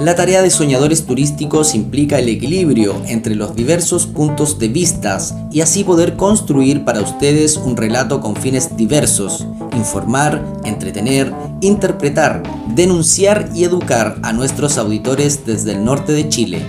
La 0.00 0.14
tarea 0.14 0.40
de 0.40 0.48
soñadores 0.48 1.04
turísticos 1.04 1.74
implica 1.74 2.18
el 2.18 2.28
equilibrio 2.30 2.94
entre 3.06 3.34
los 3.34 3.54
diversos 3.54 4.06
puntos 4.06 4.58
de 4.58 4.68
vistas 4.68 5.34
y 5.52 5.60
así 5.60 5.84
poder 5.84 6.16
construir 6.16 6.84
para 6.84 7.02
ustedes 7.02 7.58
un 7.58 7.76
relato 7.76 8.20
con 8.20 8.34
fines 8.34 8.76
diversos, 8.78 9.46
informar, 9.76 10.42
entretener, 10.64 11.34
interpretar, 11.60 12.42
denunciar 12.74 13.50
y 13.54 13.64
educar 13.64 14.16
a 14.22 14.32
nuestros 14.32 14.78
auditores 14.78 15.44
desde 15.44 15.72
el 15.72 15.84
norte 15.84 16.12
de 16.12 16.28
Chile. 16.30 16.62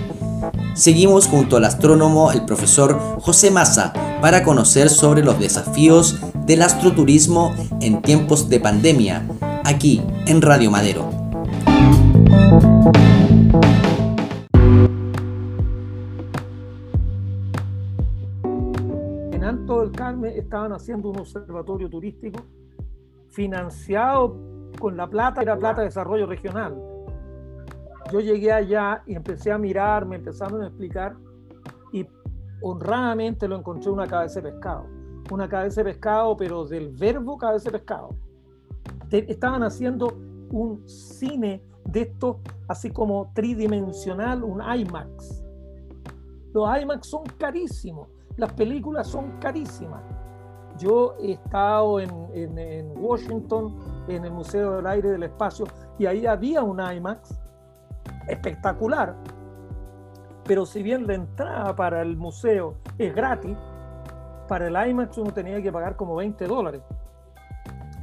Seguimos 0.74 1.26
junto 1.26 1.56
al 1.56 1.64
astrónomo 1.64 2.32
el 2.32 2.44
profesor 2.44 2.98
José 3.20 3.50
Massa 3.50 3.92
para 4.20 4.42
conocer 4.42 4.90
sobre 4.90 5.24
los 5.24 5.40
desafíos 5.40 6.16
del 6.46 6.62
astroturismo 6.62 7.54
en 7.80 8.02
tiempos 8.02 8.48
de 8.48 8.60
pandemia, 8.60 9.26
aquí 9.64 10.02
en 10.26 10.42
Radio 10.42 10.70
Madero. 10.70 11.11
Estaban 20.52 20.72
haciendo 20.74 21.08
un 21.08 21.18
observatorio 21.18 21.88
turístico 21.88 22.44
financiado 23.30 24.36
con 24.78 24.98
la 24.98 25.08
plata, 25.08 25.40
era 25.40 25.56
plata 25.56 25.80
de 25.80 25.86
desarrollo 25.86 26.26
regional. 26.26 26.76
Yo 28.12 28.20
llegué 28.20 28.52
allá 28.52 29.02
y 29.06 29.14
empecé 29.14 29.50
a 29.50 29.56
mirar, 29.56 30.04
me 30.04 30.16
empezaron 30.16 30.60
a 30.60 30.66
explicar 30.66 31.16
y 31.90 32.06
honradamente 32.60 33.48
lo 33.48 33.56
encontré 33.56 33.90
una 33.90 34.06
cabeza 34.06 34.42
de 34.42 34.52
pescado. 34.52 34.84
Una 35.30 35.48
cabeza 35.48 35.80
de 35.80 35.92
pescado, 35.92 36.36
pero 36.36 36.66
del 36.66 36.90
verbo 36.90 37.38
cabeza 37.38 37.70
de 37.70 37.78
pescado. 37.78 38.10
Estaban 39.10 39.62
haciendo 39.62 40.08
un 40.50 40.86
cine 40.86 41.62
de 41.86 42.02
esto 42.02 42.40
así 42.68 42.90
como 42.90 43.32
tridimensional, 43.32 44.44
un 44.44 44.60
IMAX. 44.60 45.42
Los 46.52 46.68
IMAX 46.78 47.06
son 47.06 47.22
carísimos, 47.38 48.08
las 48.36 48.52
películas 48.52 49.06
son 49.06 49.38
carísimas. 49.40 50.02
Yo 50.82 51.14
he 51.20 51.32
estado 51.32 52.00
en, 52.00 52.92
Washington, 52.96 53.76
en 54.08 54.24
el 54.24 54.32
Museo 54.32 54.72
del 54.76 54.86
Aire 54.88 55.10
y 55.10 55.12
del 55.12 55.22
Espacio, 55.22 55.64
y 55.96 56.06
ahí 56.06 56.26
había 56.26 56.64
un 56.64 56.80
IMAX 56.80 57.38
espectacular. 58.26 59.14
Pero 60.44 60.66
si 60.66 60.82
bien 60.82 61.06
la 61.06 61.14
entrada 61.14 61.76
para 61.76 62.02
el 62.02 62.16
museo 62.16 62.74
es 62.98 63.14
gratis, 63.14 63.56
para 64.48 64.66
el 64.66 64.90
IMAX 64.90 65.18
uno 65.18 65.32
tenía 65.32 65.62
que 65.62 65.70
pagar 65.70 65.94
como 65.94 66.16
20 66.16 66.48
dólares. 66.48 66.82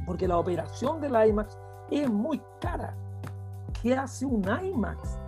Porque 0.06 0.26
la 0.26 0.38
operación 0.38 1.02
del 1.02 1.12
IMAX 1.28 1.58
es 1.90 2.08
muy 2.08 2.40
cara. 2.62 2.94
¿Qué 3.82 3.94
hace 3.94 4.24
un 4.24 4.42
IMAX 4.42 5.18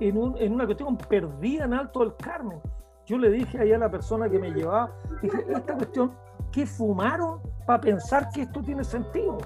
en 0.00 0.16
una 0.16 0.64
cuestión 0.64 0.96
perdida 0.96 1.64
en 1.66 1.74
Alto 1.74 2.00
del 2.00 2.16
Carmen? 2.16 2.58
Yo 3.04 3.18
le 3.18 3.30
dije 3.30 3.60
ahí 3.60 3.72
a 3.72 3.78
la 3.78 3.90
persona 3.90 4.28
que 4.28 4.38
me 4.38 4.50
llevaba, 4.50 4.90
dije, 5.22 5.44
esta 5.48 5.74
cuestión, 5.74 6.12
¿qué 6.56 6.64
fumaron 6.64 7.38
para 7.66 7.82
pensar 7.82 8.30
que 8.30 8.40
esto 8.40 8.62
tiene 8.62 8.82
sentido? 8.82 9.36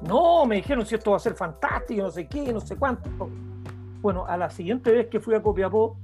No, 0.00 0.44
me 0.46 0.56
dijeron 0.56 0.84
si 0.84 0.96
esto 0.96 1.12
va 1.12 1.16
a 1.16 1.20
ser 1.20 1.34
fantástico, 1.34 2.02
no 2.02 2.10
sé 2.10 2.26
qué, 2.26 2.52
no 2.52 2.58
sé 2.58 2.74
cuánto. 2.74 3.08
Bueno, 4.00 4.26
a 4.26 4.36
la 4.36 4.50
siguiente 4.50 4.90
vez 4.90 5.06
que 5.06 5.20
fui 5.20 5.36
a 5.36 5.40
Copiapó, 5.40 5.96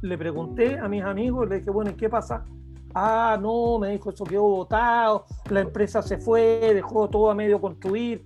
le 0.00 0.16
pregunté 0.16 0.78
a 0.78 0.86
mis 0.86 1.02
amigos, 1.02 1.48
le 1.48 1.56
dije, 1.56 1.70
bueno, 1.72 1.90
¿y 1.90 1.94
qué 1.94 2.08
pasa? 2.08 2.44
Ah, 2.94 3.36
no, 3.40 3.80
me 3.80 3.88
dijo, 3.88 4.10
eso 4.10 4.22
quedó 4.22 4.42
votado, 4.42 5.26
la 5.50 5.62
empresa 5.62 6.02
se 6.02 6.18
fue, 6.18 6.70
dejó 6.72 7.08
todo 7.08 7.28
a 7.28 7.34
medio 7.34 7.60
construir. 7.60 8.24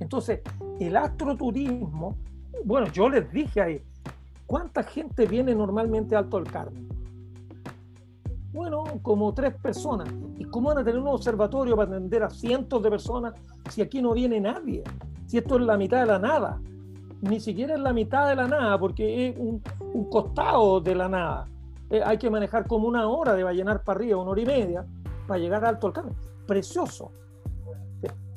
Entonces, 0.00 0.40
el 0.80 0.96
astroturismo, 0.96 2.16
bueno, 2.64 2.88
yo 2.88 3.08
les 3.08 3.30
dije 3.30 3.60
ahí, 3.60 3.84
¿cuánta 4.44 4.82
gente 4.82 5.24
viene 5.24 5.54
normalmente 5.54 6.16
Alto 6.16 6.40
del 6.40 6.50
Carmen? 6.50 7.01
Bueno, 8.52 8.84
como 9.00 9.32
tres 9.32 9.54
personas. 9.54 10.08
¿Y 10.36 10.44
cómo 10.44 10.68
van 10.68 10.78
a 10.78 10.84
tener 10.84 11.00
un 11.00 11.08
observatorio 11.08 11.74
para 11.74 11.90
atender 11.90 12.22
a 12.22 12.30
cientos 12.30 12.82
de 12.82 12.90
personas 12.90 13.34
si 13.70 13.80
aquí 13.80 14.02
no 14.02 14.12
viene 14.12 14.40
nadie? 14.40 14.84
Si 15.26 15.38
esto 15.38 15.56
es 15.56 15.62
la 15.62 15.78
mitad 15.78 16.00
de 16.00 16.06
la 16.06 16.18
nada. 16.18 16.60
Ni 17.22 17.40
siquiera 17.40 17.74
es 17.74 17.80
la 17.80 17.92
mitad 17.92 18.28
de 18.28 18.36
la 18.36 18.48
nada, 18.48 18.78
porque 18.78 19.28
es 19.28 19.36
un, 19.38 19.62
costado 20.10 20.80
de 20.80 20.94
la 20.94 21.08
nada. 21.08 21.48
Eh, 21.88 22.02
hay 22.04 22.18
que 22.18 22.28
manejar 22.28 22.66
como 22.66 22.88
una 22.88 23.08
hora 23.08 23.34
de 23.34 23.44
Vallenar 23.44 23.84
para 23.84 23.98
arriba, 23.98 24.20
una 24.20 24.32
hora 24.32 24.40
y 24.40 24.46
media, 24.46 24.84
para 25.26 25.38
llegar 25.38 25.64
a 25.64 25.70
Alto 25.70 25.92
Carmen. 25.92 26.14
Precioso. 26.46 27.12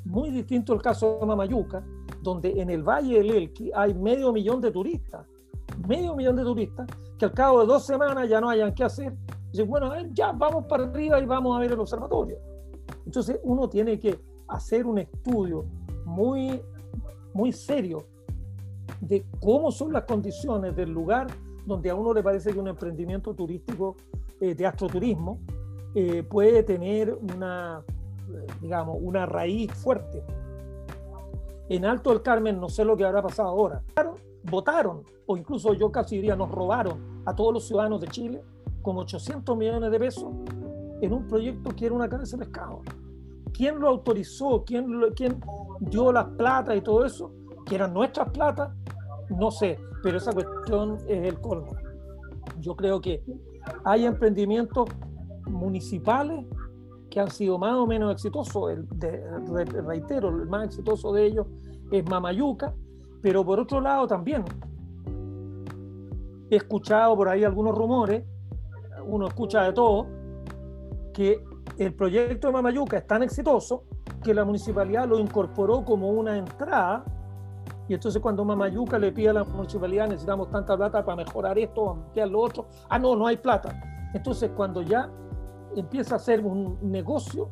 Muy 0.05 0.29
distinto 0.29 0.73
el 0.73 0.81
caso 0.83 1.17
de 1.19 1.25
Mamayuca, 1.25 1.83
donde 2.21 2.61
en 2.61 2.69
el 2.69 2.83
Valle 2.83 3.17
del 3.17 3.31
Elqui 3.31 3.71
hay 3.73 3.95
medio 3.95 4.31
millón 4.31 4.61
de 4.61 4.71
turistas, 4.71 5.25
medio 5.87 6.15
millón 6.15 6.35
de 6.35 6.43
turistas, 6.43 6.87
que 7.17 7.25
al 7.25 7.33
cabo 7.33 7.61
de 7.61 7.67
dos 7.67 7.85
semanas 7.85 8.27
ya 8.29 8.41
no 8.41 8.49
hayan 8.49 8.73
qué 8.73 8.83
hacer. 8.83 9.13
Dicen, 9.51 9.69
bueno, 9.69 9.91
ya 10.11 10.31
vamos 10.31 10.65
para 10.65 10.83
arriba 10.83 11.19
y 11.19 11.25
vamos 11.25 11.55
a 11.55 11.59
ver 11.59 11.71
el 11.71 11.79
observatorio. 11.79 12.37
Entonces 13.05 13.39
uno 13.43 13.69
tiene 13.69 13.99
que 13.99 14.19
hacer 14.47 14.85
un 14.85 14.99
estudio 14.99 15.65
muy, 16.05 16.61
muy 17.33 17.51
serio 17.51 18.05
de 19.01 19.25
cómo 19.41 19.71
son 19.71 19.93
las 19.93 20.03
condiciones 20.03 20.75
del 20.75 20.91
lugar 20.91 21.27
donde 21.65 21.89
a 21.89 21.95
uno 21.95 22.13
le 22.13 22.21
parece 22.21 22.53
que 22.53 22.59
un 22.59 22.67
emprendimiento 22.67 23.33
turístico 23.33 23.95
eh, 24.39 24.53
de 24.53 24.65
astroturismo 24.65 25.39
eh, 25.95 26.23
puede 26.23 26.61
tener 26.63 27.13
una, 27.13 27.81
digamos, 28.61 28.97
una 29.01 29.25
raíz 29.25 29.71
fuerte. 29.73 30.23
En 31.69 31.85
Alto 31.85 32.11
del 32.11 32.21
Carmen 32.21 32.59
no 32.59 32.69
sé 32.69 32.85
lo 32.85 32.95
que 32.95 33.05
habrá 33.05 33.21
pasado 33.21 33.49
ahora. 33.49 33.81
Votaron, 34.49 35.03
o 35.25 35.37
incluso 35.37 35.73
yo 35.73 35.91
casi 35.91 36.17
diría, 36.17 36.35
nos 36.35 36.51
robaron 36.51 37.23
a 37.25 37.35
todos 37.35 37.53
los 37.53 37.67
ciudadanos 37.67 38.01
de 38.01 38.07
Chile 38.07 38.43
como 38.81 39.01
800 39.01 39.57
millones 39.57 39.91
de 39.91 39.99
pesos 39.99 40.31
en 41.01 41.13
un 41.13 41.27
proyecto 41.27 41.71
que 41.71 41.87
era 41.87 41.95
una 41.95 42.07
cabeza 42.07 42.37
de 42.37 42.45
pescado. 42.45 42.81
¿Quién 43.53 43.79
lo 43.79 43.87
autorizó? 43.87 44.63
¿Quién, 44.65 44.87
quién 45.15 45.39
dio 45.79 46.11
las 46.11 46.25
plata 46.37 46.75
y 46.75 46.81
todo 46.81 47.05
eso? 47.05 47.31
¿Que 47.65 47.75
eran 47.75 47.93
nuestras 47.93 48.29
platas? 48.29 48.71
No 49.29 49.49
sé, 49.49 49.79
pero 50.03 50.17
esa 50.17 50.31
cuestión 50.31 50.97
es 51.07 51.27
el 51.27 51.39
colmo. 51.39 51.75
Yo 52.59 52.75
creo 52.75 53.01
que 53.01 53.23
hay 53.83 54.05
emprendimientos 54.05 54.89
municipales 55.47 56.45
que 57.09 57.19
han 57.19 57.31
sido 57.31 57.57
más 57.57 57.73
o 57.75 57.87
menos 57.87 58.11
exitosos. 58.11 58.71
El, 58.71 58.87
reitero, 59.85 60.29
el 60.29 60.47
más 60.47 60.65
exitoso 60.65 61.13
de 61.13 61.25
ellos 61.25 61.47
es 61.91 62.07
Mamayuca, 62.09 62.73
pero 63.25 63.43
por 63.43 63.59
otro 63.59 63.81
lado 63.81 64.05
también 64.05 64.45
he 66.47 66.57
escuchado 66.57 67.15
por 67.15 67.27
ahí 67.27 67.43
algunos 67.43 67.75
rumores, 67.75 68.23
uno 69.03 69.25
escucha 69.25 69.63
de 69.63 69.73
todo, 69.73 70.05
que 71.11 71.43
el 71.79 71.95
proyecto 71.95 72.45
de 72.45 72.53
Mamayuca 72.53 72.97
es 72.97 73.07
tan 73.07 73.23
exitoso 73.23 73.85
que 74.23 74.31
la 74.31 74.45
municipalidad 74.45 75.07
lo 75.07 75.17
incorporó 75.17 75.83
como 75.83 76.09
una 76.09 76.37
entrada 76.37 77.03
y 77.87 77.95
entonces 77.95 78.21
cuando 78.21 78.45
Mamayuca 78.45 78.99
le 78.99 79.11
pide 79.11 79.29
a 79.29 79.33
la 79.33 79.43
municipalidad 79.43 80.07
necesitamos 80.07 80.51
tanta 80.51 80.77
plata 80.77 81.03
para 81.03 81.15
mejorar 81.15 81.57
esto, 81.57 81.89
ampliar 81.89 82.27
lo 82.27 82.41
otro, 82.41 82.67
ah 82.89 82.99
no, 82.99 83.15
no 83.15 83.25
hay 83.25 83.37
plata. 83.37 83.73
Entonces 84.13 84.51
cuando 84.55 84.83
ya 84.83 85.09
empieza 85.75 86.17
a 86.17 86.19
ser 86.19 86.45
un 86.45 86.77
negocio, 86.83 87.49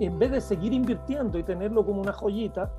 en 0.00 0.18
vez 0.18 0.32
de 0.32 0.40
seguir 0.40 0.72
invirtiendo 0.72 1.38
y 1.38 1.44
tenerlo 1.44 1.86
como 1.86 2.00
una 2.00 2.12
joyita, 2.12 2.72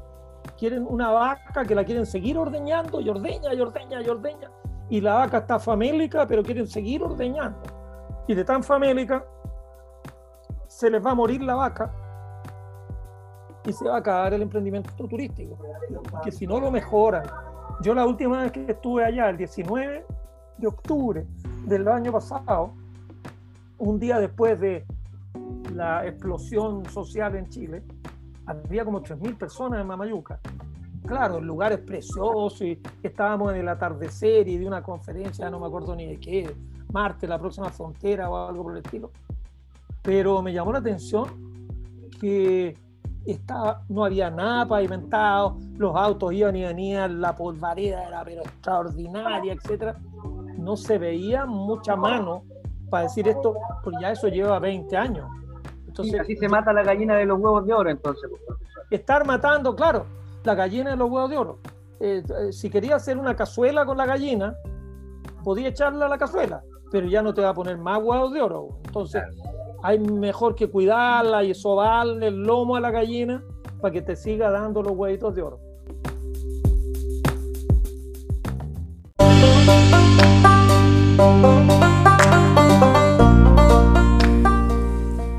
quieren 0.58 0.86
una 0.88 1.12
vaca 1.12 1.66
que 1.66 1.76
la 1.76 1.84
quieren 1.84 2.06
seguir 2.06 2.38
ordeñando 2.38 3.02
y 3.02 3.10
ordeña 3.10 3.54
y 3.54 3.62
ordeña 3.62 4.02
y 4.02 4.10
ordeña. 4.10 4.50
Y 4.90 5.02
la 5.02 5.16
vaca 5.16 5.40
está 5.40 5.60
famélica, 5.60 6.28
pero 6.28 6.44
quieren 6.44 6.68
seguir 6.68 7.04
ordeñando. 7.04 7.60
Y 8.28 8.36
de 8.36 8.44
tan 8.44 8.64
famélica, 8.64 9.26
se 10.68 10.90
les 10.90 11.06
va 11.06 11.12
a 11.12 11.16
morir 11.16 11.42
la 11.42 11.56
vaca 11.56 11.92
y 13.66 13.72
se 13.72 13.88
va 13.88 13.96
a 13.96 14.00
acabar 14.00 14.34
el 14.34 14.42
emprendimiento 14.42 14.92
turístico. 15.08 15.58
Que 16.24 16.32
si 16.32 16.48
no 16.48 16.60
lo 16.60 16.72
mejoran. 16.72 17.24
Yo 17.82 17.94
la 17.94 18.06
última 18.06 18.42
vez 18.42 18.52
que 18.52 18.66
estuve 18.72 19.04
allá, 19.04 19.30
el 19.30 19.38
19 19.38 20.06
de 20.58 20.68
octubre 20.68 21.26
del 21.66 21.88
año 21.88 22.12
pasado, 22.12 22.74
un 23.78 24.00
día 24.00 24.20
después 24.20 24.60
de 24.60 24.86
la 25.74 26.06
explosión 26.06 26.86
social 26.86 27.36
en 27.36 27.50
Chile, 27.50 27.84
había 28.46 28.86
como 28.86 29.02
3.000 29.02 29.38
personas 29.38 29.82
en 29.82 29.88
Mamayuca. 29.88 30.40
Claro, 31.06 31.40
el 31.40 31.46
lugar 31.46 31.74
es 31.74 31.80
precioso 31.80 32.64
y 32.64 32.82
estábamos 33.02 33.52
en 33.54 33.60
el 33.60 33.68
atardecer 33.68 34.48
y 34.48 34.58
de 34.58 34.66
una 34.66 34.82
conferencia, 34.82 35.50
no 35.50 35.60
me 35.60 35.68
acuerdo 35.68 35.96
ni 35.96 36.06
de 36.06 36.18
qué, 36.18 36.56
Marte, 36.94 37.28
la 37.28 37.40
próxima 37.40 37.70
frontera 37.70 38.30
o 38.30 38.48
algo 38.48 38.64
por 38.64 38.72
el 38.74 38.84
estilo. 38.84 39.12
Pero 40.02 40.42
me 40.42 40.54
llamó 40.54 40.72
la 40.72 40.80
atención 40.80 41.26
que 42.22 42.78
estaba, 43.26 43.84
no 43.90 44.06
había 44.06 44.30
nada 44.30 44.68
pavimentado, 44.68 45.58
los 45.78 45.96
autos 45.96 46.34
iban 46.34 46.56
y 46.56 46.64
venían, 46.64 47.20
la 47.20 47.36
polvareda 47.36 48.08
era 48.08 48.24
pero 48.24 48.42
extraordinaria, 48.42 49.54
etc. 49.54 49.98
No 50.58 50.78
se 50.78 50.98
veía 50.98 51.46
mucha 51.46 51.96
mano 51.96 52.44
para 52.90 53.04
decir 53.04 53.28
esto, 53.28 53.56
porque 53.84 53.98
ya 54.02 54.12
eso 54.12 54.28
lleva 54.28 54.60
20 54.60 54.96
años. 54.96 55.30
Entonces, 55.94 56.20
así 56.22 56.36
se 56.36 56.50
mata 56.50 56.74
la 56.74 56.82
gallina 56.82 57.16
de 57.18 57.26
los 57.26 57.40
huevos 57.40 57.68
de 57.68 57.74
oro, 57.74 57.88
entonces. 57.92 58.28
Estar 58.90 59.28
matando, 59.28 59.76
claro, 59.76 60.08
la 60.44 60.56
gallina 60.56 60.90
de 60.90 60.98
los 60.98 61.08
huevos 61.08 61.30
de 61.30 61.38
oro. 61.38 61.60
Eh, 62.00 62.24
eh, 62.28 62.52
si 62.52 62.72
quería 62.72 62.96
hacer 62.96 63.16
una 63.16 63.36
cazuela 63.36 63.86
con 63.86 63.98
la 63.98 64.08
gallina, 64.08 64.56
podía 65.44 65.68
echarla 65.68 66.08
a 66.08 66.10
la 66.10 66.18
cazuela, 66.18 66.64
pero 66.92 67.08
ya 67.08 67.22
no 67.22 67.32
te 67.32 67.42
va 67.42 67.50
a 67.50 67.54
poner 67.54 67.78
más 67.78 68.02
huevos 68.02 68.34
de 68.34 68.42
oro. 68.42 68.70
Entonces, 68.86 69.22
hay 69.84 70.00
mejor 70.00 70.56
que 70.56 70.68
cuidarla 70.68 71.44
y 71.44 71.54
sobarle 71.54 72.26
el 72.26 72.42
lomo 72.42 72.76
a 72.76 72.80
la 72.80 72.90
gallina 72.90 73.44
para 73.80 73.92
que 73.92 74.02
te 74.02 74.16
siga 74.16 74.50
dando 74.50 74.82
los 74.82 74.94
huevitos 74.94 75.36
de 75.36 75.44
oro. 75.44 75.60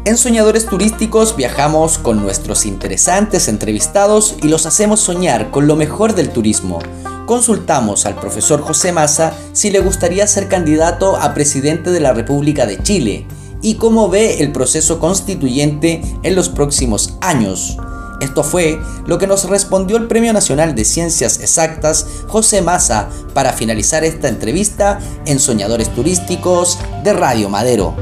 En 0.06 0.18
Soñadores 0.18 0.66
Turísticos 0.66 1.34
viajamos 1.34 1.96
con 1.96 2.20
nuestros 2.22 2.66
interesantes 2.66 3.48
entrevistados 3.48 4.36
y 4.42 4.48
los 4.48 4.66
hacemos 4.66 5.00
soñar 5.00 5.50
con 5.50 5.66
lo 5.66 5.76
mejor 5.76 6.14
del 6.14 6.28
turismo. 6.28 6.78
Consultamos 7.24 8.04
al 8.04 8.14
profesor 8.16 8.60
José 8.60 8.92
Massa 8.92 9.32
si 9.54 9.70
le 9.70 9.80
gustaría 9.80 10.26
ser 10.26 10.48
candidato 10.48 11.16
a 11.16 11.32
presidente 11.32 11.90
de 11.90 12.00
la 12.00 12.12
República 12.12 12.66
de 12.66 12.82
Chile 12.82 13.26
y 13.62 13.76
cómo 13.76 14.10
ve 14.10 14.42
el 14.42 14.52
proceso 14.52 15.00
constituyente 15.00 16.02
en 16.22 16.34
los 16.34 16.50
próximos 16.50 17.14
años. 17.22 17.78
Esto 18.20 18.44
fue 18.44 18.78
lo 19.06 19.16
que 19.16 19.26
nos 19.26 19.48
respondió 19.48 19.96
el 19.96 20.06
Premio 20.06 20.34
Nacional 20.34 20.74
de 20.74 20.84
Ciencias 20.84 21.40
Exactas 21.40 22.06
José 22.28 22.60
Massa 22.60 23.08
para 23.32 23.54
finalizar 23.54 24.04
esta 24.04 24.28
entrevista 24.28 25.00
en 25.24 25.40
Soñadores 25.40 25.88
Turísticos 25.94 26.78
de 27.02 27.14
Radio 27.14 27.48
Madero 27.48 27.96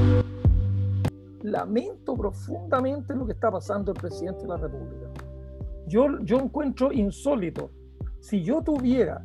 lamento 1.53 2.17
profundamente 2.17 3.15
lo 3.15 3.27
que 3.27 3.33
está 3.33 3.51
pasando 3.51 3.93
el 3.93 3.99
presidente 3.99 4.43
de 4.43 4.49
la 4.49 4.57
República. 4.57 5.07
Yo, 5.87 6.19
yo 6.21 6.39
encuentro 6.39 6.93
insólito, 6.93 7.71
si 8.21 8.43
yo 8.43 8.63
tuviera 8.63 9.25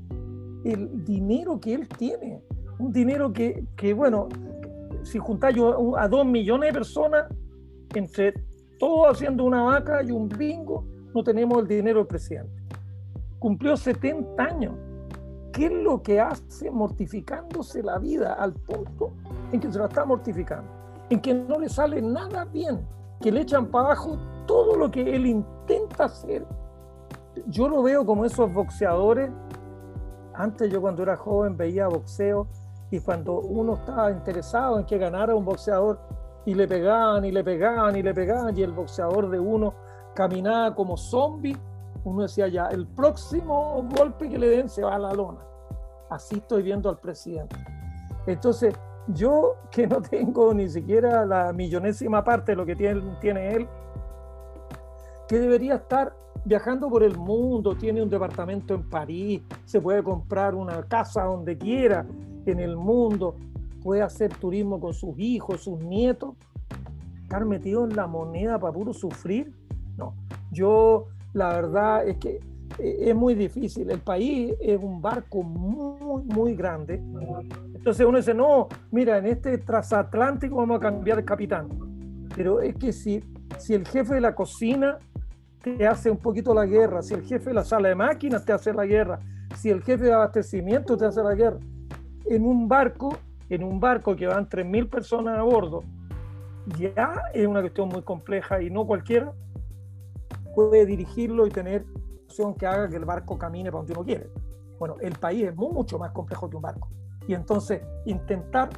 el 0.64 1.04
dinero 1.04 1.60
que 1.60 1.74
él 1.74 1.88
tiene, 1.88 2.44
un 2.80 2.92
dinero 2.92 3.32
que, 3.32 3.66
que 3.76 3.94
bueno, 3.94 4.28
si 5.04 5.18
juntáis 5.18 5.58
a 5.98 6.08
dos 6.08 6.26
millones 6.26 6.70
de 6.70 6.74
personas, 6.74 7.26
entre 7.96 8.34
todos 8.78 9.12
haciendo 9.12 9.44
una 9.46 9.64
vaca 9.64 10.04
y 10.04 10.12
un 10.12 10.28
bingo, 10.28 10.86
no 11.14 11.24
tenemos 11.24 11.60
el 11.60 11.68
dinero 11.68 12.00
del 12.00 12.08
presidente. 12.08 12.62
Cumplió 13.40 13.78
70 13.78 14.44
años. 14.44 14.76
¿Qué 15.54 15.68
es 15.68 15.72
lo 15.72 16.04
que 16.04 16.20
hace 16.20 16.70
mortificándose 16.70 17.82
la 17.82 17.98
vida 17.98 18.34
al 18.34 18.54
punto 18.54 19.14
en 19.52 19.60
que 19.60 19.72
se 19.72 19.80
la 19.80 19.86
está 19.86 20.06
mortificando? 20.06 20.70
En 21.10 21.22
que 21.22 21.34
no 21.34 21.60
le 21.60 21.70
sale 21.70 22.02
nada 22.02 22.46
bien, 22.46 22.86
que 23.22 23.32
le 23.32 23.42
echan 23.42 23.68
para 23.68 23.86
abajo 23.86 24.18
todo 24.46 24.76
lo 24.76 24.92
que 24.92 25.16
él 25.16 25.26
intenta 25.26 26.06
hacer. 26.06 26.46
Yo 27.48 27.70
lo 27.70 27.84
veo 27.84 28.06
como 28.06 28.26
esos 28.26 28.52
boxeadores. 28.52 29.30
Antes 30.34 30.72
yo 30.72 30.82
cuando 30.82 31.04
era 31.04 31.16
joven 31.16 31.56
veía 31.58 31.88
boxeo 31.88 32.48
y 32.92 33.00
cuando 33.00 33.42
uno 33.42 33.76
estaba 33.76 34.12
interesado 34.12 34.80
en 34.80 34.86
que 34.86 34.98
ganara 34.98 35.36
un 35.36 35.46
boxeador 35.46 36.00
y 36.46 36.54
le 36.54 36.68
pegaban 36.68 37.26
y 37.26 37.32
le 37.32 37.44
pegaban 37.44 37.96
y 37.96 38.04
le 38.04 38.14
pegaban 38.14 38.58
y 38.58 38.62
el 38.62 38.72
boxeador 38.72 39.30
de 39.30 39.40
uno 39.40 39.74
caminaba 40.16 40.74
como 40.74 40.98
zombie, 40.98 41.58
uno 42.04 42.22
decía 42.22 42.48
ya, 42.48 42.68
el 42.68 42.88
próximo 42.88 43.86
golpe 43.96 44.30
que 44.30 44.40
le 44.40 44.50
den 44.50 44.70
se 44.70 44.84
va 44.84 44.96
a 44.96 45.00
la 45.00 45.14
lona. 45.14 45.40
Así 46.10 46.38
estoy 46.38 46.64
viendo 46.64 46.90
al 46.90 46.98
presidente. 46.98 47.56
Entonces, 48.26 48.74
yo 49.14 49.56
que 49.72 49.88
no 49.88 50.02
tengo 50.02 50.54
ni 50.54 50.70
siquiera 50.70 51.26
la 51.26 51.54
millonésima 51.54 52.24
parte 52.24 52.52
de 52.52 52.56
lo 52.56 52.66
que 52.66 52.76
tiene, 52.76 53.56
él, 53.56 53.68
que 55.28 55.40
debería 55.40 55.76
estar 55.76 56.14
viajando 56.46 56.90
por 56.90 57.04
el 57.04 57.18
mundo, 57.18 57.76
tiene 57.76 58.02
un 58.02 58.10
departamento 58.10 58.74
en 58.74 58.90
París, 58.90 59.42
se 59.66 59.82
puede 59.82 60.04
comprar 60.04 60.56
una 60.56 60.84
casa 60.84 61.24
donde 61.24 61.58
quiera 61.58 62.06
en 62.46 62.60
el 62.60 62.78
mundo, 62.78 63.36
puede 63.84 64.02
hacer 64.02 64.34
turismo 64.36 64.80
con 64.80 64.94
sus 64.94 65.18
hijos, 65.20 65.62
sus 65.62 65.80
nietos, 65.80 66.36
estar 67.24 67.44
metido 67.46 67.84
en 67.84 67.96
la 67.96 68.08
moneda 68.08 68.58
para 68.60 68.74
puro 68.74 68.94
sufrir. 68.94 69.54
No, 69.98 70.14
yo 70.52 71.08
la 71.34 71.50
verdad 71.50 72.08
es 72.08 72.18
que 72.18 72.40
es 72.80 73.16
muy 73.16 73.36
difícil. 73.36 73.90
El 73.90 74.00
país 74.00 74.54
es 74.60 74.82
un 74.82 75.02
barco 75.02 75.44
muy, 75.44 76.24
muy 76.24 76.56
grande. 76.56 77.02
Entonces 77.74 78.06
uno 78.06 78.18
dice, 78.18 78.34
no, 78.34 78.68
mira, 78.92 79.18
en 79.18 79.28
este 79.28 79.58
transatlántico 79.58 80.56
vamos 80.56 80.78
a 80.78 80.80
cambiar 80.82 81.20
el 81.20 81.26
capitán. 81.26 81.70
Pero 82.36 82.62
es 82.62 82.76
que 82.76 82.94
si, 82.94 83.24
si 83.58 83.74
el 83.74 83.88
jefe 83.88 84.16
de 84.16 84.22
la 84.22 84.36
cocina 84.36 85.00
te 85.62 85.88
hace 85.88 86.12
un 86.12 86.18
poquito 86.18 86.54
la 86.54 86.66
guerra, 86.66 87.02
si 87.02 87.14
el 87.14 87.24
jefe 87.24 87.50
de 87.50 87.56
la 87.56 87.64
sala 87.64 87.90
de 87.90 87.96
máquinas 87.96 88.46
te 88.46 88.54
hace 88.54 88.74
la 88.74 88.86
guerra, 88.86 89.20
si 89.56 89.70
el 89.70 89.82
jefe 89.82 90.06
de 90.06 90.14
abastecimiento 90.14 90.98
te 90.98 91.06
hace 91.06 91.24
la 91.24 91.34
guerra, 91.34 91.60
en 92.26 92.46
un 92.46 92.68
barco, 92.68 93.18
en 93.50 93.64
un 93.64 93.80
barco 93.80 94.16
que 94.16 94.28
van 94.28 94.48
3.000 94.48 94.90
personas 94.90 95.38
a 95.40 95.44
bordo, 95.44 95.84
ya 96.78 97.24
es 97.34 97.48
una 97.48 97.62
cuestión 97.62 97.90
muy 97.90 98.02
compleja 98.02 98.62
y 98.62 98.70
no 98.70 98.86
cualquiera 98.86 99.34
puede 100.54 100.86
dirigirlo 100.86 101.46
y 101.46 101.52
tener 101.52 101.86
que 102.58 102.68
haga 102.68 102.90
que 102.90 102.98
el 102.98 103.06
barco 103.06 103.38
camine 103.38 103.72
para 103.72 103.80
donde 103.80 103.94
uno 103.94 104.04
quiere. 104.04 104.30
Bueno, 104.80 104.96
el 105.02 105.14
país 105.14 105.46
es 105.46 105.56
mucho 105.56 105.98
más 105.98 106.12
complejo 106.12 106.50
que 106.50 106.56
un 106.56 106.62
barco. 106.62 106.90
Y 107.28 107.34
entonces, 107.34 107.82
intentar, 108.06 108.70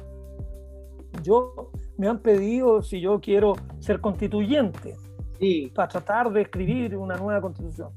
yo 1.22 1.70
me 1.96 2.08
han 2.08 2.18
pedido 2.20 2.82
si 2.82 3.00
yo 3.00 3.20
quiero 3.20 3.54
ser 3.78 4.00
constituyente 4.00 4.96
para 5.74 5.88
tratar 5.88 6.30
de 6.32 6.42
escribir 6.42 6.96
una 6.96 7.16
nueva 7.16 7.40
constitución. 7.40 7.90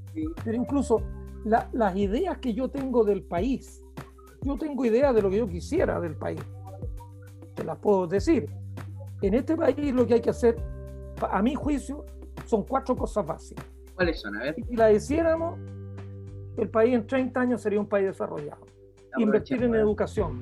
Pero 0.43 0.57
incluso 0.57 1.01
las 1.45 1.95
ideas 1.95 2.37
que 2.37 2.53
yo 2.53 2.69
tengo 2.69 3.03
del 3.03 3.23
país, 3.23 3.81
yo 4.41 4.57
tengo 4.57 4.85
ideas 4.85 5.15
de 5.15 5.21
lo 5.21 5.29
que 5.29 5.37
yo 5.37 5.47
quisiera 5.47 5.99
del 5.99 6.15
país. 6.15 6.41
Te 7.55 7.63
las 7.63 7.77
puedo 7.77 8.07
decir. 8.07 8.49
En 9.21 9.33
este 9.33 9.55
país 9.55 9.93
lo 9.93 10.05
que 10.05 10.15
hay 10.15 10.21
que 10.21 10.31
hacer, 10.31 10.57
a 11.21 11.41
mi 11.41 11.55
juicio, 11.55 12.05
son 12.45 12.63
cuatro 12.63 12.95
cosas 12.95 13.25
básicas. 13.25 13.65
¿Cuáles 13.95 14.21
son? 14.21 14.35
A 14.35 14.43
ver. 14.43 14.55
Si 14.55 14.75
la 14.75 14.91
hiciéramos, 14.91 15.59
el 16.57 16.69
país 16.69 16.93
en 16.93 17.07
30 17.07 17.39
años 17.39 17.61
sería 17.61 17.79
un 17.79 17.87
país 17.87 18.07
desarrollado. 18.07 18.65
Invertir 19.17 19.63
en 19.63 19.75
educación. 19.75 20.39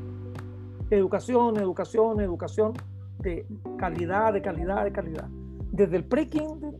Educación, 0.90 1.58
educación, 1.58 2.20
educación 2.20 2.74
de 3.20 3.46
calidad, 3.78 4.34
de 4.34 4.42
calidad, 4.42 4.84
de 4.84 4.92
calidad. 4.92 5.28
Desde 5.72 5.98
el 5.98 6.04
pre-kinder 6.06 6.74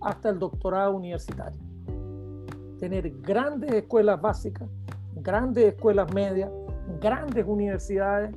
hasta 0.00 0.30
el 0.30 0.38
doctorado 0.38 0.94
universitario. 0.94 1.60
Tener 2.78 3.10
grandes 3.20 3.72
escuelas 3.72 4.20
básicas, 4.20 4.68
grandes 5.16 5.74
escuelas 5.74 6.12
medias, 6.12 6.50
grandes 7.00 7.44
universidades 7.46 8.34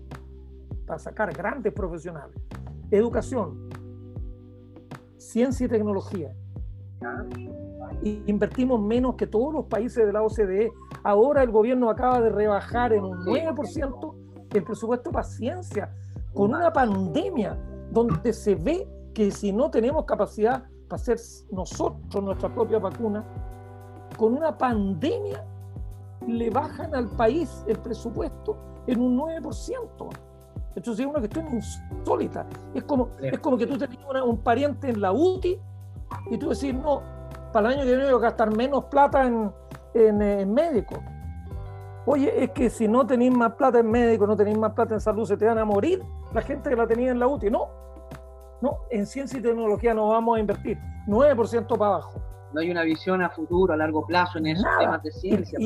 para 0.86 1.00
sacar 1.00 1.34
grandes 1.34 1.74
profesionales. 1.74 2.36
Educación, 2.92 3.70
ciencia 5.18 5.66
y 5.66 5.70
tecnología, 5.70 6.34
invertimos 8.04 8.82
menos 8.82 9.16
que 9.16 9.28
todos 9.28 9.54
los 9.54 9.66
países 9.66 10.06
de 10.06 10.14
la 10.14 10.22
OCDE. 10.22 10.72
Ahora 11.04 11.44
el 11.44 11.52
gobierno 11.52 11.90
acaba 11.90 12.22
de 12.22 12.30
rebajar 12.30 12.94
en 12.94 13.04
un 13.04 13.18
9% 13.26 14.16
el 14.54 14.64
presupuesto 14.64 15.12
para 15.12 15.24
ciencia, 15.24 15.94
con 16.34 16.54
una 16.54 16.72
pandemia 16.72 17.58
donde 17.92 18.34
se 18.34 18.56
ve 18.56 18.88
que 19.14 19.32
si 19.32 19.52
no 19.52 19.70
tenemos 19.70 20.06
capacidad 20.06 20.64
para 20.88 21.02
hacer 21.02 21.18
nosotros 21.52 22.24
nuestra 22.24 22.54
propia 22.54 22.80
vacuna, 22.80 23.24
con 24.18 24.34
una 24.34 24.58
pandemia 24.58 25.44
le 26.28 26.50
bajan 26.50 26.96
al 26.96 27.08
país 27.10 27.64
el 27.68 27.78
presupuesto 27.78 28.58
en 28.88 29.02
un 29.02 29.18
9%. 29.18 30.10
Entonces 30.76 31.00
es 31.00 31.10
una 31.10 31.20
cuestión 31.20 31.48
insólita. 31.52 32.46
Es 32.74 32.84
como, 32.84 33.10
es 33.22 33.40
como 33.40 33.58
que 33.58 33.66
tú 33.66 33.78
tenías 33.78 34.00
un 34.26 34.38
pariente 34.38 34.90
en 34.90 35.02
la 35.02 35.12
UTI 35.12 35.60
y 36.30 36.38
tú 36.38 36.50
decís, 36.50 36.74
no, 36.74 37.02
para 37.52 37.70
el 37.70 37.76
año 37.76 37.84
que 37.86 37.96
viene 37.96 38.12
voy 38.12 38.20
a 38.20 38.30
gastar 38.30 38.56
menos 38.56 38.86
plata 38.86 39.26
en, 39.26 39.52
en, 39.94 40.54
médico. 40.54 41.02
Oye, 42.06 42.44
es 42.44 42.52
que 42.52 42.70
si 42.70 42.88
no 42.88 43.06
tenéis 43.06 43.32
más 43.32 43.54
plata 43.54 43.80
en 43.80 43.90
médico, 43.90 44.26
no 44.28 44.36
tenéis 44.36 44.58
más 44.58 44.74
plata 44.74 44.94
en 44.94 45.02
salud, 45.02 45.26
se 45.26 45.38
te 45.38 45.46
van 45.46 45.58
a 45.58 45.66
morir 45.66 46.02
la 46.34 46.42
gente 46.42 46.70
que 46.70 46.76
la 46.76 46.88
tenía 46.88 47.12
en 47.12 47.20
la 47.20 47.28
UTI. 47.28 47.50
No, 47.50 47.68
no, 48.62 48.80
en 48.90 49.06
ciencia 49.06 49.40
y 49.40 49.42
tecnología 49.42 49.94
no 49.94 50.10
vamos 50.10 50.38
a 50.38 50.40
invertir, 50.40 50.78
9% 51.08 51.78
para 51.78 51.92
abajo. 51.92 52.22
No 52.54 52.62
hay 52.62 52.72
una 52.72 52.84
visión 52.84 53.22
a 53.22 53.30
futuro, 53.30 53.74
a 53.74 53.78
largo 53.78 54.06
plazo 54.06 54.38
en 54.38 54.48
esos 54.48 54.66
temas 54.80 55.04
de 55.04 55.12
ciencia, 55.12 55.60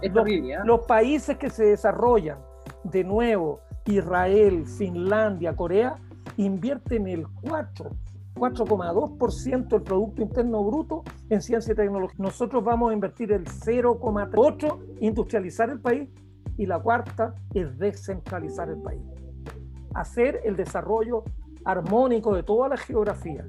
Es 0.00 0.12
los, 0.12 0.28
¿eh? 0.28 0.58
los 0.64 0.80
países 0.86 1.36
que 1.36 1.50
se 1.50 1.64
desarrollan, 1.64 2.38
de 2.84 3.02
nuevo, 3.02 3.60
Israel, 3.86 4.64
Finlandia, 4.66 5.54
Corea, 5.56 5.96
invierten 6.36 7.08
el 7.08 7.26
4, 7.42 7.90
4,2% 8.34 9.68
del 9.68 9.82
Producto 9.82 10.22
Interno 10.22 10.64
Bruto 10.64 11.04
en 11.28 11.40
ciencia 11.40 11.72
y 11.72 11.76
tecnología. 11.76 12.16
Nosotros 12.18 12.64
vamos 12.64 12.90
a 12.90 12.94
invertir 12.94 13.32
el 13.32 13.44
0,8% 13.44 14.78
industrializar 15.00 15.70
el 15.70 15.80
país 15.80 16.08
y 16.56 16.66
la 16.66 16.78
cuarta 16.78 17.34
es 17.54 17.78
descentralizar 17.78 18.68
el 18.68 18.78
país. 18.82 19.02
Hacer 19.94 20.40
el 20.44 20.56
desarrollo 20.56 21.24
armónico 21.64 22.34
de 22.34 22.42
toda 22.42 22.68
la 22.68 22.76
geografía. 22.76 23.46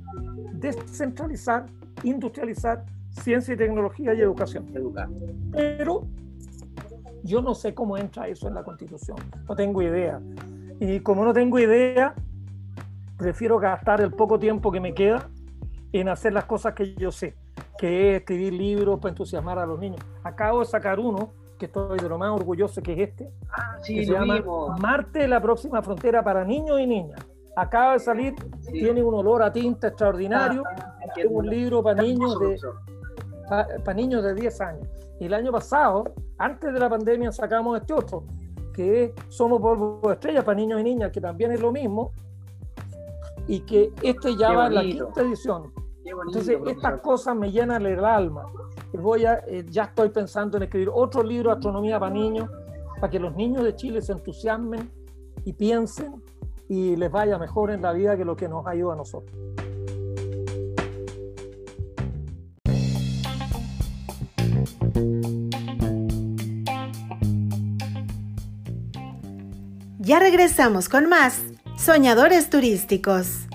Descentralizar, 0.53 1.65
industrializar, 2.03 2.85
ciencia 3.09 3.53
y 3.53 3.57
tecnología 3.57 4.13
y 4.13 4.21
educación. 4.21 4.65
Pero 5.51 6.03
yo 7.23 7.41
no 7.41 7.55
sé 7.55 7.73
cómo 7.73 7.97
entra 7.97 8.27
eso 8.27 8.47
en 8.47 8.55
la 8.55 8.63
constitución, 8.63 9.17
no 9.47 9.55
tengo 9.55 9.81
idea. 9.81 10.19
Y 10.79 10.99
como 10.99 11.23
no 11.23 11.33
tengo 11.33 11.59
idea, 11.59 12.13
prefiero 13.23 13.57
gastar 13.57 14.01
el 14.01 14.11
poco 14.11 14.37
tiempo 14.37 14.69
que 14.71 14.81
me 14.81 14.93
queda 14.93 15.29
en 15.93 16.09
hacer 16.09 16.33
las 16.33 16.43
cosas 16.45 16.73
que 16.73 16.93
yo 16.95 17.09
sé, 17.11 17.35
que 17.77 18.09
es 18.15 18.19
escribir 18.19 18.51
libros 18.53 18.99
para 18.99 19.11
entusiasmar 19.11 19.59
a 19.59 19.65
los 19.65 19.79
niños. 19.79 20.01
Acabo 20.23 20.59
de 20.59 20.65
sacar 20.65 20.99
uno, 20.99 21.29
que 21.57 21.67
estoy 21.67 21.99
de 21.99 22.09
lo 22.09 22.17
más 22.17 22.31
orgulloso, 22.31 22.81
que 22.81 22.93
es 22.93 23.09
este, 23.09 23.31
Ah, 23.49 23.77
sí, 23.81 23.95
que 23.95 24.05
se 24.05 24.11
llama. 24.11 24.43
Marte, 24.79 25.27
la 25.27 25.39
próxima 25.41 25.81
frontera 25.81 26.21
para 26.23 26.43
niños 26.43 26.79
y 26.81 26.87
niñas. 26.87 27.19
Acaba 27.55 27.93
de 27.93 27.99
salir, 27.99 28.33
Sí. 28.59 28.73
tiene 28.73 29.01
un 29.03 29.13
olor 29.13 29.41
a 29.43 29.51
tinta 29.53 29.87
extraordinario, 29.87 30.63
Ah, 30.65 30.97
es 31.15 31.25
un 31.29 31.47
libro 31.49 31.81
para 31.81 32.01
niños 32.01 32.37
de, 32.39 32.57
para 33.85 33.93
niños 33.93 34.23
de 34.23 34.33
10 34.33 34.59
años. 34.61 34.87
Y 35.19 35.25
el 35.25 35.33
año 35.33 35.51
pasado, 35.51 36.03
antes 36.39 36.73
de 36.73 36.79
la 36.79 36.89
pandemia, 36.89 37.31
sacamos 37.31 37.79
este 37.79 37.93
otro, 37.93 38.25
que 38.73 39.03
es 39.05 39.11
Somos 39.29 39.61
Polvo 39.61 40.01
de 40.07 40.13
Estrellas 40.15 40.43
para 40.43 40.55
niños 40.57 40.81
y 40.81 40.83
niñas, 40.83 41.11
que 41.11 41.21
también 41.21 41.51
es 41.51 41.61
lo 41.61 41.71
mismo, 41.71 42.11
y 43.47 43.61
que 43.61 43.91
este 44.01 44.35
ya 44.35 44.49
Qué 44.49 44.55
va 44.55 44.67
en 44.67 44.75
la 44.75 44.81
quinta 44.81 45.21
edición. 45.21 45.73
Bonito, 45.73 46.21
Entonces, 46.27 46.59
estas 46.67 47.01
cosas 47.01 47.35
me 47.35 47.51
llenan 47.51 47.85
el 47.85 48.03
alma. 48.03 48.45
Voy 48.93 49.25
a, 49.25 49.43
eh, 49.47 49.65
ya 49.69 49.83
estoy 49.83 50.09
pensando 50.09 50.57
en 50.57 50.63
escribir 50.63 50.89
otro 50.93 51.23
libro 51.23 51.49
de 51.49 51.55
astronomía 51.55 51.99
para 51.99 52.13
niños, 52.13 52.49
para 52.99 53.09
que 53.09 53.19
los 53.19 53.35
niños 53.35 53.63
de 53.63 53.75
Chile 53.75 54.01
se 54.01 54.11
entusiasmen 54.11 54.91
y 55.45 55.53
piensen 55.53 56.21
y 56.69 56.95
les 56.95 57.11
vaya 57.11 57.37
mejor 57.37 57.71
en 57.71 57.81
la 57.81 57.93
vida 57.93 58.15
que 58.17 58.25
lo 58.25 58.35
que 58.35 58.47
nos 58.47 58.65
ayuda 58.67 58.93
a 58.93 58.95
nosotros. 58.97 59.35
Ya 69.99 70.19
regresamos 70.19 70.89
con 70.89 71.07
más 71.07 71.52
Soñadores 71.77 72.49
Turísticos. 72.49 73.47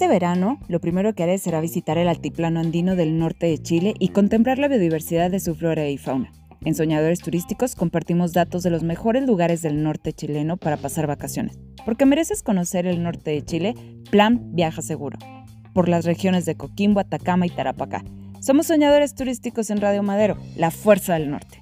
Este 0.00 0.08
verano, 0.08 0.58
lo 0.66 0.80
primero 0.80 1.14
que 1.14 1.24
haré 1.24 1.36
será 1.36 1.60
visitar 1.60 1.98
el 1.98 2.08
altiplano 2.08 2.58
andino 2.58 2.96
del 2.96 3.18
norte 3.18 3.44
de 3.44 3.58
Chile 3.58 3.92
y 3.98 4.08
contemplar 4.08 4.58
la 4.58 4.66
biodiversidad 4.66 5.30
de 5.30 5.40
su 5.40 5.54
flora 5.54 5.86
y 5.90 5.98
fauna. 5.98 6.32
En 6.64 6.74
Soñadores 6.74 7.20
Turísticos 7.20 7.74
compartimos 7.74 8.32
datos 8.32 8.62
de 8.62 8.70
los 8.70 8.82
mejores 8.82 9.26
lugares 9.26 9.60
del 9.60 9.82
norte 9.82 10.14
chileno 10.14 10.56
para 10.56 10.78
pasar 10.78 11.06
vacaciones. 11.06 11.58
Porque 11.84 12.06
mereces 12.06 12.42
conocer 12.42 12.86
el 12.86 13.02
norte 13.02 13.30
de 13.32 13.44
Chile, 13.44 13.74
Plan 14.10 14.40
Viaja 14.54 14.80
Seguro. 14.80 15.18
Por 15.74 15.86
las 15.86 16.06
regiones 16.06 16.46
de 16.46 16.54
Coquimbo, 16.54 17.00
Atacama 17.00 17.44
y 17.44 17.50
Tarapacá. 17.50 18.02
Somos 18.40 18.68
Soñadores 18.68 19.14
Turísticos 19.14 19.68
en 19.68 19.82
Radio 19.82 20.02
Madero, 20.02 20.38
la 20.56 20.70
fuerza 20.70 21.12
del 21.12 21.30
norte. 21.30 21.59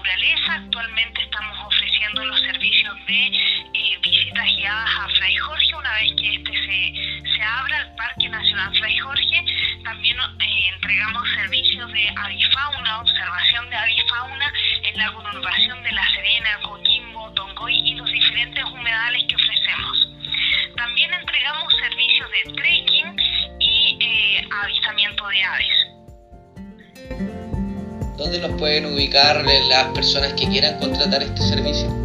Naturaleza. 0.00 0.54
Actualmente 0.54 1.22
estamos 1.22 1.59
¿Dónde 28.30 28.46
nos 28.46 28.60
pueden 28.60 28.86
ubicar 28.86 29.44
las 29.44 29.86
personas 29.92 30.34
que 30.34 30.46
quieran 30.46 30.78
contratar 30.78 31.20
este 31.20 31.42
servicio? 31.42 31.99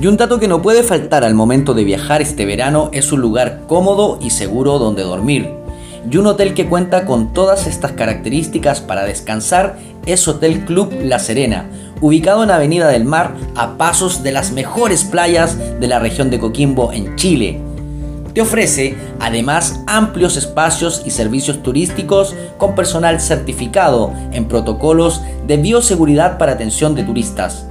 Y 0.00 0.06
un 0.06 0.16
dato 0.16 0.38
que 0.38 0.46
no 0.46 0.62
puede 0.62 0.84
faltar 0.84 1.24
al 1.24 1.34
momento 1.34 1.74
de 1.74 1.82
viajar 1.82 2.22
este 2.22 2.46
verano 2.46 2.88
es 2.92 3.10
un 3.10 3.20
lugar 3.20 3.62
cómodo 3.66 4.20
y 4.22 4.30
seguro 4.30 4.78
donde 4.78 5.02
dormir. 5.02 5.50
Y 6.08 6.16
un 6.18 6.26
hotel 6.28 6.54
que 6.54 6.68
cuenta 6.68 7.04
con 7.04 7.32
todas 7.32 7.66
estas 7.66 7.92
características 7.92 8.80
para 8.80 9.04
descansar 9.04 9.76
es 10.06 10.28
Hotel 10.28 10.64
Club 10.64 10.92
La 11.02 11.18
Serena, 11.18 11.68
ubicado 12.00 12.44
en 12.44 12.52
Avenida 12.52 12.86
del 12.88 13.04
Mar 13.04 13.34
a 13.56 13.76
pasos 13.76 14.22
de 14.22 14.30
las 14.30 14.52
mejores 14.52 15.02
playas 15.02 15.58
de 15.80 15.88
la 15.88 15.98
región 15.98 16.30
de 16.30 16.38
Coquimbo 16.38 16.92
en 16.92 17.16
Chile. 17.16 17.60
Te 18.32 18.40
ofrece 18.40 18.94
además 19.18 19.80
amplios 19.88 20.36
espacios 20.36 21.02
y 21.06 21.10
servicios 21.10 21.60
turísticos 21.64 22.36
con 22.56 22.76
personal 22.76 23.20
certificado 23.20 24.12
en 24.30 24.46
protocolos 24.46 25.22
de 25.48 25.56
bioseguridad 25.56 26.38
para 26.38 26.52
atención 26.52 26.94
de 26.94 27.02
turistas. 27.02 27.66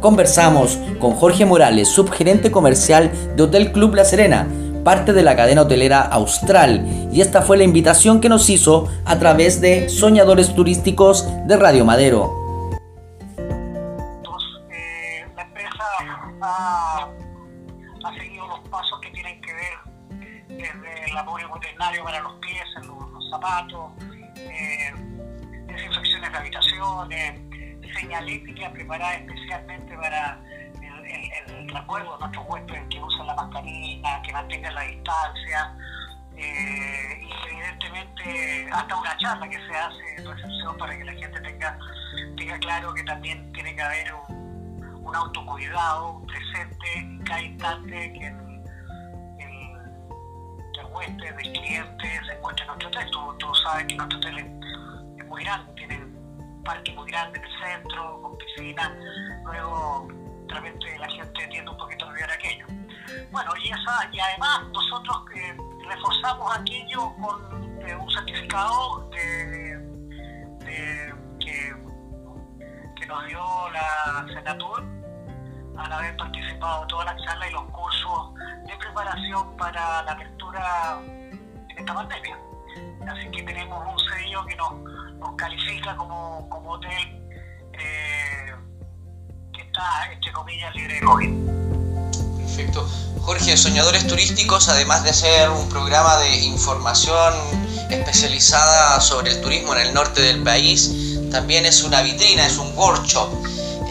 Conversamos 0.00 0.78
con 0.98 1.12
Jorge 1.12 1.44
Morales, 1.44 1.88
subgerente 1.88 2.50
comercial 2.50 3.12
de 3.36 3.42
Hotel 3.42 3.70
Club 3.70 3.94
La 3.94 4.06
Serena, 4.06 4.48
parte 4.82 5.12
de 5.12 5.22
la 5.22 5.36
cadena 5.36 5.60
hotelera 5.60 6.00
Austral, 6.00 6.86
y 7.12 7.20
esta 7.20 7.42
fue 7.42 7.58
la 7.58 7.64
invitación 7.64 8.22
que 8.22 8.30
nos 8.30 8.48
hizo 8.48 8.88
a 9.04 9.18
través 9.18 9.60
de 9.60 9.90
Soñadores 9.90 10.54
Turísticos 10.54 11.26
de 11.46 11.54
Radio 11.58 11.84
Madero. 11.84 12.32
eh, 14.70 15.26
la 15.36 15.42
empresa 15.42 15.84
ha, 16.40 17.08
seguido 18.18 18.46
los 18.46 18.60
pasos 18.70 18.98
que 19.02 19.10
tienen 19.10 19.38
que 19.42 19.52
ver 19.52 19.74
desde 20.48 21.10
el 21.10 21.52
veterinario 21.52 22.04
para 22.04 22.20
los 22.20 22.32
pies, 22.36 22.64
zapatos, 23.30 23.92
eh, 24.36 24.94
desinfecciones 25.66 26.32
de 26.32 26.38
habitaciones, 26.38 27.49
señalética 28.00 28.72
preparada 28.72 29.14
especialmente 29.14 29.96
para 29.96 30.40
el, 31.46 31.68
recuerdo 31.68 32.14
a 32.14 32.18
nuestros 32.18 32.46
huéspedes 32.48 32.82
que 32.88 33.00
usen 33.00 33.26
la 33.26 33.34
mascarilla, 33.34 34.22
que 34.22 34.32
mantengan 34.32 34.74
la 34.74 34.82
distancia, 34.82 35.76
eh, 36.36 37.20
y 37.22 37.52
evidentemente 37.52 38.68
hasta 38.72 38.96
una 38.96 39.16
charla 39.18 39.48
que 39.48 39.56
se 39.56 39.76
hace 39.76 40.14
en 40.16 40.26
recepción 40.26 40.78
para 40.78 40.96
que 40.96 41.04
la 41.04 41.12
gente 41.12 41.40
tenga, 41.40 41.78
tenga 42.36 42.58
claro 42.58 42.94
que 42.94 43.02
también 43.04 43.52
tiene 43.52 43.74
que 43.74 43.82
haber 43.82 44.14
un, 44.14 44.40
autocuidado 45.12 46.24
presente 46.24 46.86
en 46.94 47.18
cada 47.24 47.42
instante 47.42 48.12
que 48.12 48.26
el, 48.28 48.62
el, 49.40 50.78
el 50.78 50.86
huésped, 50.92 51.36
el 51.36 51.52
cliente 51.52 52.20
se 52.26 52.32
encuentre 52.32 52.62
en 52.62 52.68
nuestro 52.68 52.88
hotel. 52.90 53.10
Tú, 53.10 53.34
tú 53.38 53.54
sabes 53.56 53.86
que 53.86 53.96
nuestro 53.96 54.18
hotel 54.18 54.38
es, 54.38 54.46
es 55.18 55.26
muy 55.26 55.42
grande, 55.42 55.72
tiene 55.74 56.09
parque 56.62 56.92
muy 56.92 57.10
grande 57.10 57.38
en 57.38 57.44
el 57.44 57.50
centro, 57.60 58.22
con 58.22 58.36
piscina, 58.38 58.96
luego 59.44 60.08
realmente 60.48 60.98
la 60.98 61.08
gente 61.08 61.46
tiende 61.48 61.70
un 61.70 61.76
poquito 61.76 62.04
a 62.04 62.08
olvidar 62.08 62.30
aquello. 62.30 62.66
Bueno, 63.30 63.50
y, 63.62 63.68
esa, 63.70 64.08
y 64.12 64.20
además 64.20 64.62
nosotros 64.72 65.16
eh, 65.36 65.56
reforzamos 65.88 66.56
aquello 66.58 67.12
con 67.20 67.80
eh, 67.82 67.94
un 67.94 68.10
certificado 68.10 69.08
de- 69.10 69.90
que, 71.40 71.74
que 72.96 73.06
nos 73.06 73.26
dio 73.26 73.40
la 73.70 74.26
Senatur 74.32 74.84
al 75.78 75.92
haber 75.92 76.16
participado 76.16 76.82
en 76.82 76.88
todas 76.88 77.06
las 77.06 77.24
charlas 77.24 77.48
y 77.48 77.52
los 77.52 77.64
cursos 77.70 78.34
de 78.66 78.76
preparación 78.76 79.56
para 79.56 80.02
la 80.02 80.12
apertura 80.12 80.98
en 81.02 81.78
esta 81.78 81.94
pandemia. 81.94 82.38
Así 83.08 83.30
que 83.30 83.42
tenemos 83.42 83.82
un 83.90 83.98
sello 84.10 84.44
que 84.46 84.54
nos, 84.56 84.72
nos 85.20 85.36
califica 85.36 85.96
como, 85.96 86.48
como 86.48 86.72
hotel 86.72 86.90
eh, 87.74 88.54
que 89.52 89.60
está, 89.60 90.12
entre 90.12 90.32
comillas, 90.32 90.74
libre 90.74 90.94
de 90.94 91.00
COVID. 91.00 91.30
Perfecto. 92.38 92.88
Jorge, 93.22 93.56
Soñadores 93.56 94.06
Turísticos, 94.06 94.68
además 94.68 95.04
de 95.04 95.12
ser 95.12 95.50
un 95.50 95.68
programa 95.68 96.16
de 96.18 96.36
información 96.44 97.34
especializada 97.90 99.00
sobre 99.00 99.32
el 99.32 99.40
turismo 99.40 99.74
en 99.74 99.88
el 99.88 99.94
norte 99.94 100.22
del 100.22 100.42
país, 100.42 100.90
también 101.30 101.66
es 101.66 101.82
una 101.82 102.02
vitrina, 102.02 102.46
es 102.46 102.56
un 102.56 102.76
workshop. 102.76 103.28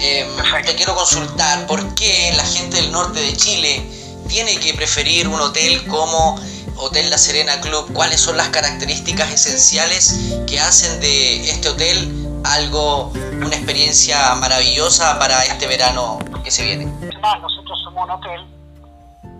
Eh, 0.01 0.27
te 0.65 0.75
quiero 0.75 0.95
consultar, 0.95 1.67
¿por 1.67 1.93
qué 1.95 2.33
la 2.35 2.45
gente 2.45 2.77
del 2.77 2.91
norte 2.91 3.19
de 3.19 3.33
Chile 3.35 3.85
tiene 4.27 4.57
que 4.59 4.73
preferir 4.73 5.27
un 5.27 5.39
hotel 5.39 5.85
como 5.87 6.39
Hotel 6.77 7.09
La 7.09 7.17
Serena 7.17 7.59
Club? 7.61 7.91
¿Cuáles 7.93 8.19
son 8.21 8.37
las 8.37 8.49
características 8.49 9.31
esenciales 9.31 10.41
que 10.47 10.59
hacen 10.59 10.99
de 11.01 11.49
este 11.49 11.69
hotel 11.69 12.41
algo, 12.45 13.07
una 13.07 13.55
experiencia 13.55 14.35
maravillosa 14.35 15.19
para 15.19 15.43
este 15.43 15.67
verano 15.67 16.19
que 16.43 16.51
se 16.51 16.63
viene? 16.63 16.85
Nosotros 16.85 17.81
somos 17.83 18.05
un 18.05 18.11
hotel 18.11 18.45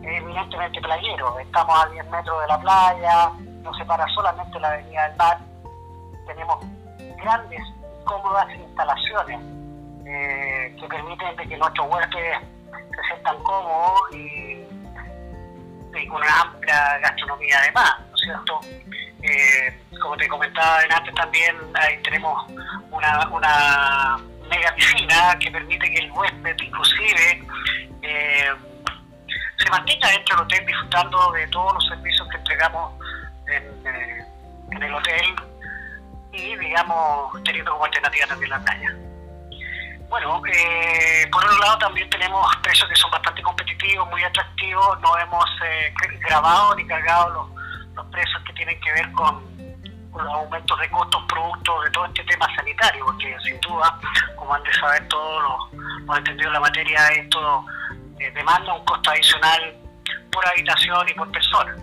eminentemente 0.04 0.82
playero. 0.82 1.40
Estamos 1.40 1.86
a 1.86 1.90
10 1.90 2.10
metros 2.10 2.42
de 2.42 2.48
la 2.48 2.60
playa, 2.60 3.32
nos 3.64 3.78
separa 3.78 4.06
solamente 4.14 4.60
la 4.60 4.70
avenida 4.70 5.08
del 5.08 5.18
mar. 5.18 5.40
Tenemos 6.28 6.66
grandes 7.18 7.62
cómodas 8.04 8.48
instalaciones 8.56 9.40
eh, 10.06 10.76
que 10.80 10.88
permiten 10.88 11.36
que 11.36 11.58
nuestros 11.58 11.88
huéspedes 11.90 12.40
se 12.72 13.08
sientan 13.08 13.38
cómodos 13.44 14.02
y, 14.14 14.59
y 16.02 16.08
con 16.08 16.22
una 16.22 16.42
amplia 16.42 16.98
gastronomía 17.00 17.58
además, 17.60 17.96
¿no 18.10 18.16
es 18.16 18.22
cierto? 18.22 18.60
Eh, 19.22 19.80
como 20.02 20.16
te 20.16 20.28
comentaba 20.28 20.80
antes 20.90 21.14
también, 21.16 21.56
ahí 21.76 22.02
tenemos 22.04 22.50
una, 22.92 23.28
una 23.30 24.18
mega 24.50 24.74
piscina 24.76 25.38
que 25.40 25.52
permite 25.52 25.92
que 25.92 26.00
el 26.00 26.12
huésped 26.12 26.56
inclusive 26.62 27.44
eh, 28.02 28.52
se 29.58 29.70
mantenga 29.70 30.10
dentro 30.10 30.36
del 30.38 30.46
hotel 30.46 30.66
disfrutando 30.66 31.32
de 31.34 31.48
todos 31.48 31.74
los 31.74 31.88
servicios 31.88 32.28
que 32.30 32.38
entregamos 32.38 32.94
en, 33.48 33.88
eh, 33.88 34.26
en 34.72 34.84
el 34.84 34.94
hotel 34.94 35.36
y 36.32 36.56
digamos 36.56 37.44
teniendo 37.44 37.72
como 37.72 37.86
alternativa 37.86 38.28
también 38.28 38.50
la 38.52 38.60
playa. 38.60 39.09
Bueno, 40.10 40.42
eh, 40.52 41.28
por 41.32 41.46
otro 41.46 41.58
lado 41.60 41.78
también 41.78 42.10
tenemos 42.10 42.56
precios 42.58 42.90
que 42.90 42.96
son 42.96 43.12
bastante 43.12 43.44
competitivos, 43.44 44.10
muy 44.10 44.24
atractivos, 44.24 45.00
no 45.02 45.18
hemos 45.20 45.46
eh, 45.64 45.94
grabado 46.28 46.76
ni 46.76 46.86
cargado 46.88 47.30
los, 47.30 47.96
los 47.96 48.06
precios 48.08 48.42
que 48.44 48.54
tienen 48.54 48.80
que 48.82 48.92
ver 48.94 49.12
con, 49.12 49.48
los 50.18 50.34
aumentos 50.34 50.80
de 50.80 50.90
costos 50.90 51.24
producto 51.28 51.82
de 51.82 51.92
todo 51.92 52.06
este 52.08 52.24
tema 52.24 52.48
sanitario, 52.56 53.06
porque 53.06 53.38
sin 53.44 53.60
duda, 53.62 53.98
como 54.36 54.54
han 54.54 54.64
de 54.64 54.74
saber 54.74 55.08
todos 55.08 55.44
los, 55.44 55.84
los 56.06 56.18
entendidos 56.18 56.52
de 56.52 56.54
la 56.54 56.60
materia, 56.60 57.08
esto 57.10 57.66
eh, 58.20 58.32
demanda 58.32 58.74
un 58.74 58.84
costo 58.86 59.12
adicional 59.12 59.76
por 60.32 60.48
habitación 60.48 61.08
y 61.08 61.14
por 61.14 61.32
persona. 61.32 61.76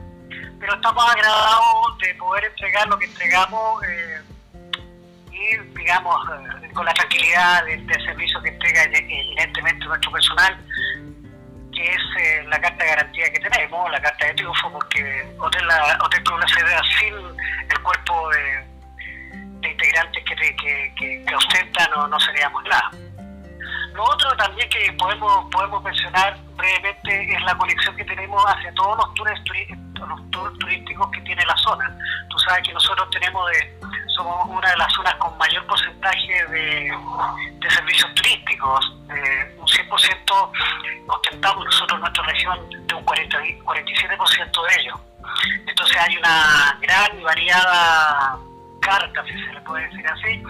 Pero 0.59 0.75
estamos 0.75 1.09
agradados 1.09 1.99
de 1.99 2.15
poder 2.15 2.45
entregar 2.45 2.89
lo 2.89 2.99
que 2.99 3.07
entregamos 3.07 3.85
eh, 3.85 4.23
y, 5.31 5.57
digamos, 5.79 6.17
con 6.77 6.85
la 6.85 6.93
tranquilidad 6.93 7.65
del, 7.65 7.85
del 7.87 8.05
servicio 8.05 8.41
que 8.43 8.51
entrega 8.51 8.85
evidentemente 8.85 9.87
nuestro 9.87 10.13
personal, 10.13 10.57
que 11.75 11.83
es 11.83 12.03
eh, 12.21 12.45
la 12.49 12.61
carta 12.61 12.85
de 12.85 12.91
garantía 12.91 13.33
que 13.33 13.41
tenemos, 13.41 13.91
la 13.91 14.01
carta 14.01 14.27
de 14.27 14.35
triunfo, 14.35 14.71
porque 14.71 15.27
Hotel, 15.39 15.67
la, 15.67 15.99
Hotel 16.05 16.23
Club 16.23 16.39
La 16.39 16.83
sin 17.01 17.15
el 17.15 17.83
cuerpo 17.83 18.29
de, 18.31 18.67
integrantes 19.69 20.25
que, 20.25 20.35
que, 20.37 21.25
que, 21.27 21.35
ostentan 21.35 21.91
no, 21.91 22.07
no 22.07 22.21
seríamos 22.21 22.63
nada. 22.65 22.91
Lo 23.95 24.05
otro 24.05 24.31
también 24.37 24.69
que 24.69 24.93
podemos 24.93 25.51
podemos 25.51 25.83
mencionar 25.83 26.37
brevemente 26.55 27.35
es 27.35 27.43
la 27.43 27.57
conexión 27.57 27.97
que 27.97 28.05
tenemos 28.05 28.45
hacia 28.47 28.73
todos 28.75 28.97
los 28.99 29.15
tours, 29.15 29.41
los 29.95 30.59
turísticos 30.59 31.11
que 31.11 31.21
tiene 31.23 31.45
la 31.47 31.57
zona. 31.57 31.99
Tú 32.29 32.39
sabes 32.39 32.69
que 32.69 32.75
nosotros 32.75 33.09
tenemos 33.11 33.51
de, 33.51 33.86
somos 34.17 34.49
una 34.49 34.71
de 34.71 34.77
las 34.77 34.93
zonas 34.95 35.15
con 35.17 35.37
mayor 35.39 35.65
porcentaje 35.67 36.47
de, 36.49 36.93
servicios 37.69 38.15
turísticos, 38.15 38.97
eh, 39.11 39.57
un 39.59 39.67
100% 39.67 40.51
ostentamos 41.09 41.65
nosotros 41.65 42.01
nuestra 42.01 42.25
región 42.25 42.59
de 42.71 42.95
un 42.95 43.05
40, 43.05 43.39
47% 43.39 44.69
de 44.69 44.81
ellos. 44.81 45.01
Entonces 45.67 45.97
hay 45.99 46.17
una 46.17 46.79
gran 46.81 47.21
y 47.21 47.23
variada 47.23 48.39
carta, 48.81 49.25
si 49.25 49.33
se 49.33 49.53
le 49.53 49.61
puede 49.63 49.87
decir 49.89 50.07
así, 50.09 50.43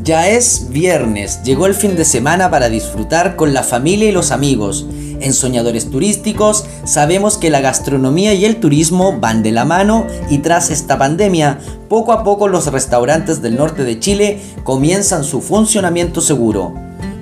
Ya 0.04 0.28
es 0.28 0.70
viernes, 0.70 1.42
llegó 1.44 1.64
el 1.64 1.74
fin 1.74 1.96
de 1.96 2.04
semana 2.04 2.50
para 2.50 2.68
disfrutar 2.68 3.36
con 3.36 3.54
la 3.54 3.62
familia 3.62 4.10
y 4.10 4.12
los 4.12 4.32
amigos. 4.32 4.86
En 5.20 5.32
Soñadores 5.32 5.90
Turísticos 5.90 6.66
sabemos 6.84 7.38
que 7.38 7.48
la 7.48 7.62
gastronomía 7.62 8.34
y 8.34 8.44
el 8.44 8.60
turismo 8.60 9.18
van 9.18 9.42
de 9.42 9.52
la 9.52 9.64
mano 9.64 10.06
y 10.28 10.40
tras 10.40 10.68
esta 10.68 10.98
pandemia, 10.98 11.58
poco 11.88 12.12
a 12.12 12.22
poco 12.22 12.48
los 12.48 12.66
restaurantes 12.66 13.40
del 13.40 13.56
norte 13.56 13.84
de 13.84 13.98
Chile 13.98 14.42
comienzan 14.62 15.24
su 15.24 15.40
funcionamiento 15.40 16.20
seguro. 16.20 16.74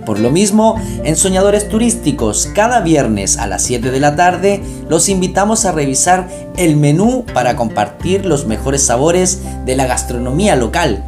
Por 0.05 0.19
lo 0.19 0.31
mismo, 0.31 0.81
en 1.05 1.17
Soñadores 1.17 1.69
Turísticos, 1.69 2.49
cada 2.55 2.81
viernes 2.81 3.37
a 3.39 3.47
las 3.47 3.63
7 3.63 3.91
de 3.91 4.01
la 4.01 4.17
tarde, 4.17 4.63
los 4.89 5.09
invitamos 5.09 5.65
a 5.65 5.73
revisar 5.73 6.29
el 6.57 6.77
menú 6.77 7.25
para 7.33 7.55
compartir 7.57 8.27
los 8.27 8.47
mejores 8.47 8.85
sabores 8.85 9.41
de 9.65 9.77
la 9.77 9.87
gastronomía 9.87 10.57
local. 10.57 11.05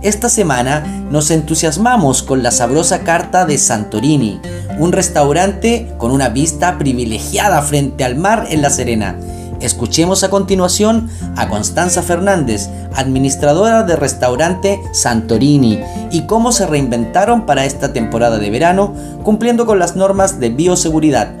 Esta 0.00 0.28
semana 0.28 0.84
nos 1.10 1.30
entusiasmamos 1.30 2.22
con 2.22 2.42
la 2.42 2.52
sabrosa 2.52 3.00
carta 3.00 3.44
de 3.44 3.58
Santorini, 3.58 4.40
un 4.78 4.92
restaurante 4.92 5.92
con 5.98 6.12
una 6.12 6.28
vista 6.28 6.78
privilegiada 6.78 7.60
frente 7.62 8.04
al 8.04 8.16
mar 8.16 8.46
en 8.48 8.62
La 8.62 8.70
Serena. 8.70 9.16
Escuchemos 9.60 10.22
a 10.22 10.30
continuación 10.30 11.10
a 11.36 11.48
Constanza 11.48 12.02
Fernández, 12.02 12.68
administradora 12.94 13.82
de 13.82 13.96
restaurante 13.96 14.80
Santorini, 14.92 15.80
y 16.12 16.26
cómo 16.26 16.52
se 16.52 16.66
reinventaron 16.66 17.44
para 17.44 17.64
esta 17.64 17.92
temporada 17.92 18.38
de 18.38 18.50
verano 18.50 18.94
cumpliendo 19.24 19.66
con 19.66 19.78
las 19.78 19.96
normas 19.96 20.38
de 20.38 20.50
bioseguridad. 20.50 21.32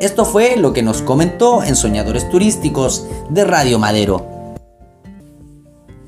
Esto 0.00 0.24
fue 0.24 0.56
lo 0.56 0.72
que 0.72 0.82
nos 0.82 1.02
comentó 1.02 1.62
en 1.62 1.74
Soñadores 1.74 2.30
Turísticos 2.30 3.06
de 3.30 3.44
Radio 3.44 3.78
Madero. 3.78 4.24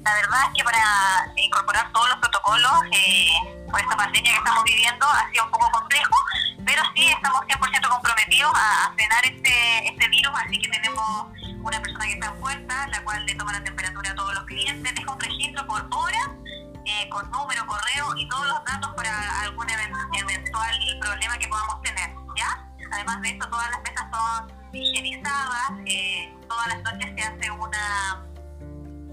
La 0.05 0.15
verdad 0.15 0.41
es 0.47 0.57
que 0.57 0.65
para 0.65 1.33
incorporar 1.37 1.93
todos 1.93 2.09
los 2.09 2.19
protocolos 2.19 2.73
eh, 2.93 3.27
por 3.71 3.81
esta 3.81 3.97
pandemia 3.97 4.31
que 4.31 4.39
estamos 4.39 4.65
viviendo 4.65 5.07
ha 5.07 5.31
sido 5.31 5.45
un 5.45 5.51
poco 5.51 5.71
complejo, 5.73 6.17
pero 6.65 6.83
sí 6.95 7.07
estamos 7.09 7.41
100% 7.43 7.89
comprometidos 7.89 8.53
a 8.55 8.93
frenar 8.95 9.25
este, 9.25 9.89
este 9.89 10.00
así 10.29 10.59
que 10.59 10.69
tenemos 10.69 11.27
una 11.63 11.81
persona 11.81 12.07
que 12.07 12.13
está 12.13 12.27
en 12.27 12.41
puerta, 12.41 12.87
la 12.89 13.05
cual 13.05 13.25
le 13.27 13.35
toma 13.35 13.53
la 13.53 13.65
temperatura 13.65 14.11
a 14.11 14.15
todos 14.15 14.35
los 14.35 14.45
clientes, 14.45 14.95
deja 14.95 15.13
un 15.13 15.21
registro 15.21 15.67
por 15.67 15.87
hora, 15.91 16.37
eh, 16.85 17.09
con 17.11 17.31
número, 17.31 17.67
correo 17.67 18.17
y 18.17 18.29
todos 18.29 18.47
los 18.47 18.65
datos 18.65 18.95
para 18.95 19.41
algún 19.43 19.67
eventual 19.71 20.77
problema 21.01 21.39
que 21.39 21.49
podamos 21.49 21.83
tener, 21.83 22.11
¿ya? 22.37 22.67
Además 22.93 23.21
de 23.23 23.31
esto, 23.31 23.49
todas 23.49 23.71
las 23.71 23.81
mesas 23.83 24.07
son 24.13 24.53
higienizadas, 24.73 25.73
eh, 25.87 26.35
todas 26.49 26.69
las 26.69 26.83
noches 26.83 27.13
se 27.17 27.23
hace 27.23 27.51
una 27.51 28.27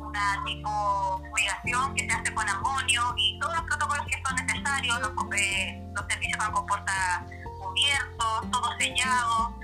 una 0.08 0.41
tipo 0.46 1.22
fumigación 1.30 1.93
que 1.93 2.08
se 2.08 2.15
hace 2.15 2.34
con 2.34 2.48
amonio 2.48 3.13
y 3.17 3.38
todos 3.39 3.56
los 3.56 3.65
protocolos 3.65 4.06
que 4.08 4.22
son 4.26 4.36
necesarios, 4.36 5.00
los, 5.02 5.12
eh, 5.36 5.84
los 5.93 6.06
servicios 6.08 6.38
van 6.38 6.52
con 6.54 6.65
puertas 6.65 7.22
cubiertos, 7.60 8.52
todo 8.52 8.78
sellado, 8.80 9.60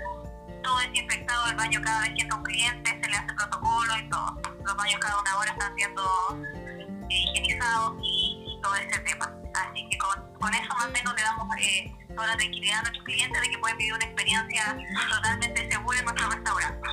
todo 0.64 0.78
desinfectado 0.78 1.46
el 1.46 1.56
baño 1.56 1.80
cada 1.82 2.00
vez 2.00 2.10
que 2.16 2.22
entra 2.22 2.38
un 2.38 2.42
cliente, 2.42 2.90
se 3.00 3.08
le 3.08 3.16
hace 3.16 3.32
protocolo 3.34 3.96
y 3.96 4.08
todo. 4.08 4.40
Los 4.64 4.76
baños 4.76 4.98
cada 4.98 5.20
una 5.20 5.38
hora 5.38 5.50
están 5.52 5.76
siendo 5.76 6.02
eh, 6.74 6.88
higienizados 7.08 7.94
y, 8.02 8.58
todo 8.62 8.74
ese 8.76 8.98
tema. 9.00 9.30
Así 9.54 9.86
que 9.90 9.98
con, 9.98 10.54
eso 10.54 10.74
más 10.74 10.86
o 10.86 10.90
menos 10.90 11.14
le 11.14 11.22
damos 11.22 11.46
eh, 11.58 11.92
toda 12.14 12.28
la 12.28 12.36
tranquilidad 12.36 12.78
a 12.78 12.82
nuestros 12.82 13.04
clientes 13.04 13.42
de 13.42 13.48
que 13.50 13.58
pueden 13.58 13.76
vivir 13.76 13.92
una 13.92 14.04
experiencia 14.06 14.78
totalmente 15.10 15.70
segura 15.70 15.98
en 15.98 16.04
nuestro 16.06 16.30
restaurante. 16.30 16.88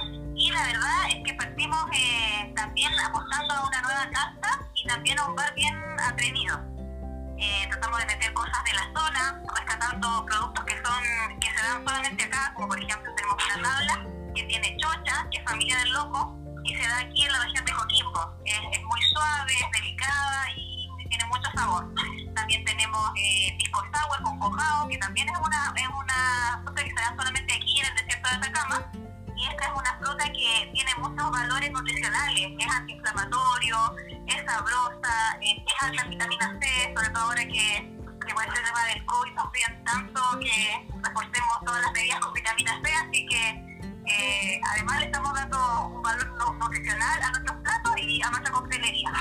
Familia 15.52 15.78
del 15.80 15.92
loco, 15.92 16.38
y 16.64 16.76
se 16.76 16.88
da 16.88 17.00
aquí 17.00 17.26
en 17.26 17.32
la 17.32 17.44
región 17.44 17.66
de 17.66 17.74
Coquimbo. 17.74 18.34
Es, 18.46 18.84
muy 18.84 19.02
suave, 19.14 19.54
es 19.54 19.82
delicada 19.82 20.46
y 20.56 20.90
tiene 21.10 21.26
mucho 21.26 21.52
sabor. 21.54 21.94
También 22.34 22.64
tenemos 22.64 23.12
eh, 23.18 23.56
pisco 23.60 23.82
sour 23.92 24.24
con 24.24 24.40
cojao, 24.40 24.88
que 24.88 24.98
también 24.98 25.28
es 25.28 25.38
una, 25.38 25.74
es 25.76 25.88
una 25.88 26.62
fruta 26.64 26.84
que 26.84 26.90
se 26.90 26.96
da 26.96 27.16
solamente 27.18 27.54
aquí 27.54 27.80
en 27.82 27.86
el 27.88 27.96
desierto 27.96 28.30
de 28.30 28.36
Atacama. 28.36 28.92
Y 29.36 29.48
esta 29.48 29.66
es 29.66 29.72
una 29.76 29.98
fruta 29.98 30.24
que 30.32 30.70
tiene 30.74 30.96
muchos 31.00 31.32
valores 31.32 31.72
nutricionales, 31.72 32.52
es 32.58 32.72
antiinflamatorio, 32.74 33.96
es 34.28 34.46
sabrosa, 34.46 35.38
es 35.42 35.58
alta 35.82 36.04
en 36.04 36.10
vitamina 36.12 36.58
C, 36.62 36.94
sobre 36.96 37.10
todo 37.10 37.24
ahora 37.24 37.44
que, 37.44 37.98
que 38.26 38.34
con 38.34 38.44
este 38.46 38.62
tema 38.62 38.86
del 38.86 39.06
COVID 39.06 39.34
nos 39.34 39.48
piden 39.52 39.84
tanto 39.84 40.40
que 40.40 40.88
reforcemos 41.04 41.60
todas 41.66 41.82
las 41.82 41.92
medidas 41.92 42.20
con 42.20 42.34
vitamina 42.34 42.80
C, 42.84 42.94
así 42.94 43.26
que 43.26 43.71
eh, 44.20 44.62
además 44.74 45.00
le 45.00 45.06
estamos 45.06 45.34
dando 45.34 45.88
un 45.96 46.02
valor 46.02 46.28
nu- 46.38 46.54
nutricional 46.60 47.22
a 47.24 47.32
nuestros 47.32 47.58
platos 47.64 47.92
y 48.02 48.22
a 48.22 48.30
nuestra 48.30 48.52
coctelería. 48.52 49.12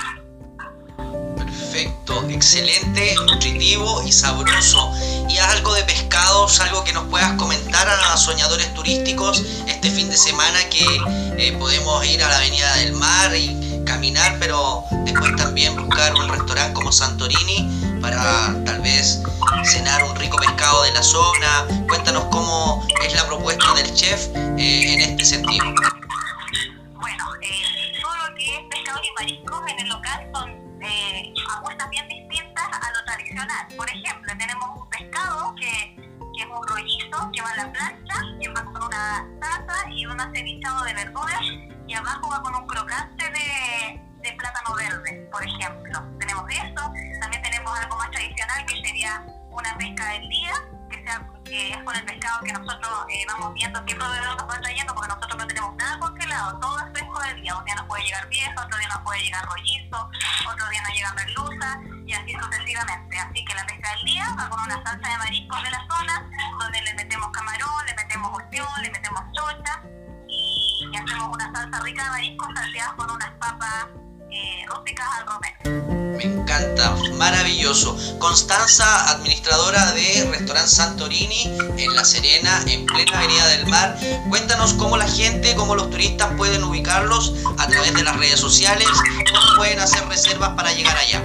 Perfecto, 1.37 2.25
excelente, 2.29 3.15
nutritivo 3.25 4.03
y 4.03 4.11
sabroso. 4.11 4.91
¿Y 5.29 5.37
algo 5.37 5.73
de 5.73 5.83
pescados, 5.83 6.59
algo 6.59 6.83
que 6.83 6.93
nos 6.93 7.05
puedas 7.05 7.31
comentar 7.33 7.87
a 7.87 8.17
soñadores 8.17 8.73
turísticos 8.73 9.41
este 9.67 9.89
fin 9.89 10.09
de 10.09 10.17
semana 10.17 10.59
que 10.69 10.85
eh, 11.37 11.53
podemos 11.57 12.05
ir 12.05 12.23
a 12.23 12.29
la 12.29 12.37
Avenida 12.37 12.75
del 12.77 12.93
Mar 12.93 13.33
y 13.35 13.81
caminar, 13.85 14.37
pero 14.39 14.83
después 15.05 15.35
también 15.35 15.75
buscar 15.75 16.13
un 16.15 16.29
restaurante 16.29 16.73
como 16.73 16.91
Santorini 16.91 17.90
para 18.01 18.55
tal 18.65 18.81
vez 18.81 19.21
cenar 19.63 20.03
un 20.03 20.15
rico 20.15 20.37
pescado 20.37 20.83
de 20.83 20.91
la 20.93 21.03
zona? 21.03 21.67
Cuéntanos 21.87 22.25
cómo 22.25 22.85
es 23.03 23.13
la 23.13 23.25
propuesta 23.27 23.73
del 23.75 23.93
chef 23.93 24.27
eh, 24.57 24.93
en 24.93 25.01
este 25.01 25.25
sentido. 25.25 25.65
Bueno, 26.99 27.23
eh, 27.41 28.01
todo 28.01 28.15
lo 28.27 28.35
que 28.35 28.55
es 28.55 28.61
pescado 28.69 28.99
y 29.03 29.11
mariscos 29.19 29.61
en 29.67 29.79
el 29.79 29.89
local 29.89 30.29
son 30.33 30.49
eh, 30.81 31.33
apuestas 31.57 31.89
bien 31.89 32.07
distintas 32.07 32.65
a 32.65 32.91
lo 32.91 33.05
tradicional. 33.05 33.67
Por 33.77 33.89
ejemplo, 33.89 34.33
tenemos 34.37 34.69
un 34.75 34.89
pescado 34.89 35.55
que, 35.55 35.95
que 36.35 36.41
es 36.41 36.47
un 36.47 36.67
rollizo 36.67 37.31
que 37.33 37.41
va 37.41 37.51
a 37.51 37.57
la 37.57 37.71
plancha, 37.71 38.15
que 38.41 38.49
va 38.49 38.63
con 38.65 38.83
una 38.83 39.27
salsa 39.39 39.89
y 39.89 40.05
un 40.05 40.19
acevichado 40.19 40.83
de 40.85 40.93
verduras 40.93 41.41
y 41.87 41.93
abajo 41.93 42.29
va 42.29 42.41
con 42.41 42.55
un 42.55 42.65
crocante 42.67 43.25
de, 43.25 44.01
de 44.21 44.33
plátano 44.37 44.75
verde, 44.75 45.27
por 45.31 45.43
ejemplo. 45.43 46.01
Tenemos 46.19 46.45
eso, 46.49 46.93
también 47.19 47.41
tenemos 47.43 47.50
algo 47.73 47.97
más 47.97 48.11
tradicional 48.11 48.65
que 48.65 48.81
sería 48.81 49.25
una 49.49 49.77
pesca 49.77 50.05
del 50.13 50.29
día, 50.29 50.53
que, 50.89 51.03
sea, 51.03 51.27
que 51.43 51.71
es 51.71 51.77
con 51.83 51.95
el 51.95 52.05
pescado 52.05 52.41
que 52.43 52.53
nosotros 52.53 53.05
eh, 53.09 53.25
vamos 53.27 53.53
viendo 53.53 53.85
qué 53.85 53.95
proveedor 53.95 54.37
nos 54.37 54.49
va 54.49 54.61
trayendo, 54.61 54.93
porque 54.93 55.09
nosotros 55.09 55.37
no 55.37 55.47
tenemos 55.47 55.75
nada 55.75 55.99
congelado, 55.99 56.59
todo 56.59 56.79
es 56.79 56.85
fresco 56.93 57.19
del 57.21 57.41
día. 57.41 57.57
Un 57.57 57.65
día 57.65 57.75
nos 57.75 57.85
puede 57.85 58.03
llegar 58.03 58.27
viejo, 58.29 58.61
otro 58.61 58.77
día 58.77 58.87
nos 58.87 58.99
puede 58.99 59.21
llegar 59.21 59.45
rollizo, 59.45 60.09
otro 60.49 60.69
día 60.69 60.81
nos 60.81 60.93
llega 60.93 61.13
merluza 61.13 61.79
y 62.05 62.13
así 62.13 62.33
sucesivamente. 62.33 63.19
Así 63.19 63.45
que 63.45 63.55
la 63.55 63.65
pesca 63.65 63.89
del 63.95 64.05
día 64.05 64.25
va 64.39 64.49
con 64.49 64.59
una 64.61 64.83
salsa 64.83 65.09
de 65.09 65.17
mariscos 65.17 65.63
de 65.63 65.71
la 65.71 65.87
zona, 65.89 66.29
donde 66.59 66.81
le 66.81 66.93
metemos 66.93 67.29
camarón, 67.31 67.85
le 67.85 67.93
metemos 67.95 68.31
ostión, 68.37 68.67
le 68.81 68.89
metemos 68.89 69.21
chocha 69.33 69.81
y, 70.27 70.89
y 70.91 70.97
hacemos 70.97 71.29
una 71.33 71.51
salsa 71.53 71.79
rica 71.81 72.03
de 72.03 72.09
mariscos 72.09 72.47
salteadas 72.55 72.93
con 72.93 73.11
unas 73.11 73.31
papas 73.31 73.87
eh, 74.31 74.65
rústicas 74.69 75.07
al 75.17 75.27
romero. 75.27 76.00
Me 76.21 76.27
encanta, 76.27 76.95
maravilloso. 77.17 77.97
Constanza, 78.19 79.09
administradora 79.09 79.91
de 79.93 80.29
Restaurante 80.29 80.69
Santorini 80.69 81.51
en 81.77 81.95
La 81.95 82.05
Serena, 82.05 82.61
en 82.67 82.85
plena 82.85 83.17
Avenida 83.17 83.47
del 83.47 83.65
Mar. 83.65 83.97
Cuéntanos 84.29 84.75
cómo 84.75 84.97
la 84.97 85.07
gente, 85.07 85.55
cómo 85.55 85.73
los 85.73 85.89
turistas 85.89 86.29
pueden 86.37 86.63
ubicarlos 86.63 87.33
a 87.57 87.65
través 87.65 87.95
de 87.95 88.03
las 88.03 88.15
redes 88.17 88.39
sociales, 88.39 88.87
cómo 89.33 89.55
pueden 89.57 89.79
hacer 89.79 90.07
reservas 90.09 90.49
para 90.49 90.71
llegar 90.73 90.95
allá. 90.95 91.23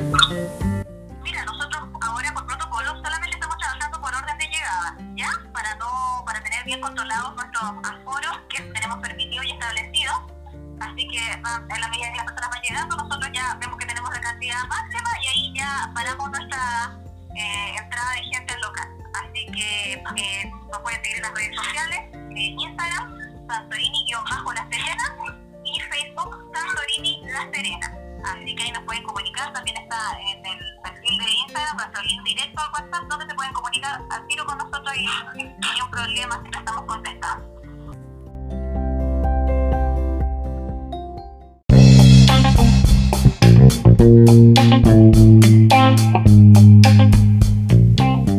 Mira, 1.22 1.44
nosotros 1.44 1.82
ahora 2.00 2.32
por 2.32 2.46
protocolo 2.46 2.96
solamente 2.96 3.36
estamos 3.36 3.58
trabajando 3.58 4.00
por 4.00 4.14
orden 4.14 4.38
de 4.38 4.46
llegada, 4.46 4.96
¿ya? 5.14 5.28
Para 5.52 5.74
no, 5.74 6.22
para 6.24 6.42
tener 6.42 6.64
bien 6.64 6.80
controlados 6.80 7.34
nuestros 7.36 7.64
aforos 7.84 8.32
que 8.48 8.62
tenemos 8.62 8.98
permitidos 9.02 9.44
y 9.44 9.50
establecidos. 9.50 10.35
Así 10.80 11.08
que 11.08 11.18
en 11.18 11.80
la 11.80 11.88
medida 11.88 12.10
que 12.10 12.16
las 12.16 12.24
personas 12.24 12.50
van 12.50 12.62
llegando, 12.62 12.96
nosotros 12.96 13.30
ya 13.32 13.54
vemos 13.60 13.78
que 13.78 13.86
tenemos 13.86 14.10
la 14.12 14.20
cantidad 14.20 14.64
máxima 14.68 15.10
y 15.22 15.26
ahí 15.28 15.52
ya 15.54 15.90
paramos 15.94 16.30
nuestra 16.30 16.98
eh, 17.34 17.76
entrada 17.76 18.12
de 18.12 18.22
gente 18.24 18.54
al 18.54 18.60
local. 18.60 18.88
Así 19.14 19.46
que 19.52 19.92
eh, 19.94 20.52
nos 20.70 20.78
pueden 20.80 21.02
seguir 21.02 21.16
en 21.16 21.22
las 21.22 21.32
redes 21.32 21.56
sociales, 21.56 22.00
en 22.12 22.60
Instagram, 22.60 23.18
Santorini-La 23.48 24.68
Serena 24.70 25.16
y 25.64 25.80
Facebook 25.80 26.52
Santorini 26.54 27.22
La 27.26 27.48
Serena. 27.52 27.92
Así 28.26 28.54
que 28.54 28.62
ahí 28.64 28.72
nos 28.72 28.82
pueden 28.82 29.02
comunicar, 29.04 29.52
también 29.52 29.76
está 29.76 30.18
en 30.20 30.44
el 30.44 30.58
perfil 30.82 31.18
de 31.18 31.30
Instagram, 31.46 31.76
nuestro 31.76 32.02
link 32.02 32.22
directo 32.24 32.60
al 32.60 32.72
WhatsApp, 32.72 33.08
donde 33.08 33.26
se 33.26 33.34
pueden 33.34 33.52
comunicar 33.52 34.02
al 34.10 34.26
tiro 34.26 34.44
con 34.44 34.58
nosotros 34.58 34.96
y 34.96 35.06
sin 35.36 35.82
un 35.82 35.90
problema, 35.90 36.34
siempre 36.40 36.58
estamos 36.58 36.82
contestando. 36.86 37.55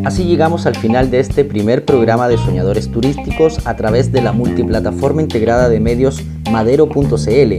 Así 0.05 0.23
llegamos 0.23 0.65
al 0.65 0.75
final 0.75 1.11
de 1.11 1.19
este 1.19 1.45
primer 1.45 1.85
programa 1.85 2.27
de 2.27 2.37
Soñadores 2.37 2.89
Turísticos 2.89 3.65
a 3.67 3.75
través 3.75 4.11
de 4.11 4.21
la 4.21 4.31
multiplataforma 4.31 5.21
integrada 5.21 5.69
de 5.69 5.79
medios 5.79 6.23
madero.cl. 6.51 7.55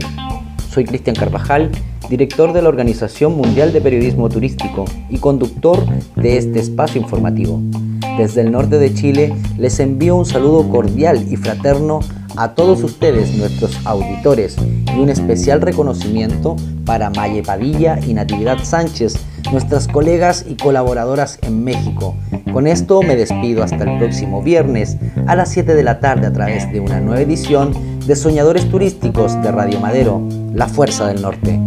Soy 0.69 0.85
Cristian 0.85 1.15
Carvajal, 1.15 1.71
director 2.09 2.53
de 2.53 2.61
la 2.61 2.69
Organización 2.69 3.35
Mundial 3.35 3.71
de 3.71 3.81
Periodismo 3.81 4.29
Turístico 4.29 4.85
y 5.09 5.19
conductor 5.19 5.85
de 6.15 6.37
este 6.37 6.59
espacio 6.59 7.01
informativo. 7.01 7.61
Desde 8.17 8.41
el 8.41 8.51
norte 8.51 8.79
de 8.79 8.93
Chile 8.93 9.33
les 9.57 9.79
envío 9.79 10.15
un 10.15 10.25
saludo 10.25 10.67
cordial 10.69 11.25
y 11.31 11.37
fraterno 11.37 12.01
a 12.39 12.55
todos 12.55 12.81
ustedes, 12.83 13.35
nuestros 13.35 13.77
auditores, 13.85 14.55
y 14.95 14.97
un 14.97 15.09
especial 15.09 15.59
reconocimiento 15.59 16.55
para 16.85 17.09
Maye 17.09 17.43
Padilla 17.43 17.99
y 17.99 18.13
Natividad 18.13 18.63
Sánchez, 18.63 19.17
nuestras 19.51 19.89
colegas 19.89 20.45
y 20.47 20.55
colaboradoras 20.55 21.37
en 21.41 21.65
México. 21.65 22.15
Con 22.53 22.65
esto 22.65 23.01
me 23.01 23.17
despido 23.17 23.61
hasta 23.61 23.83
el 23.83 23.97
próximo 23.99 24.41
viernes 24.41 24.95
a 25.27 25.35
las 25.35 25.49
7 25.49 25.75
de 25.75 25.83
la 25.83 25.99
tarde 25.99 26.27
a 26.27 26.33
través 26.33 26.71
de 26.71 26.79
una 26.79 27.01
nueva 27.01 27.21
edición 27.21 27.73
de 28.07 28.15
Soñadores 28.15 28.69
Turísticos 28.69 29.39
de 29.43 29.51
Radio 29.51 29.81
Madero, 29.81 30.21
La 30.53 30.67
Fuerza 30.69 31.07
del 31.07 31.21
Norte. 31.21 31.59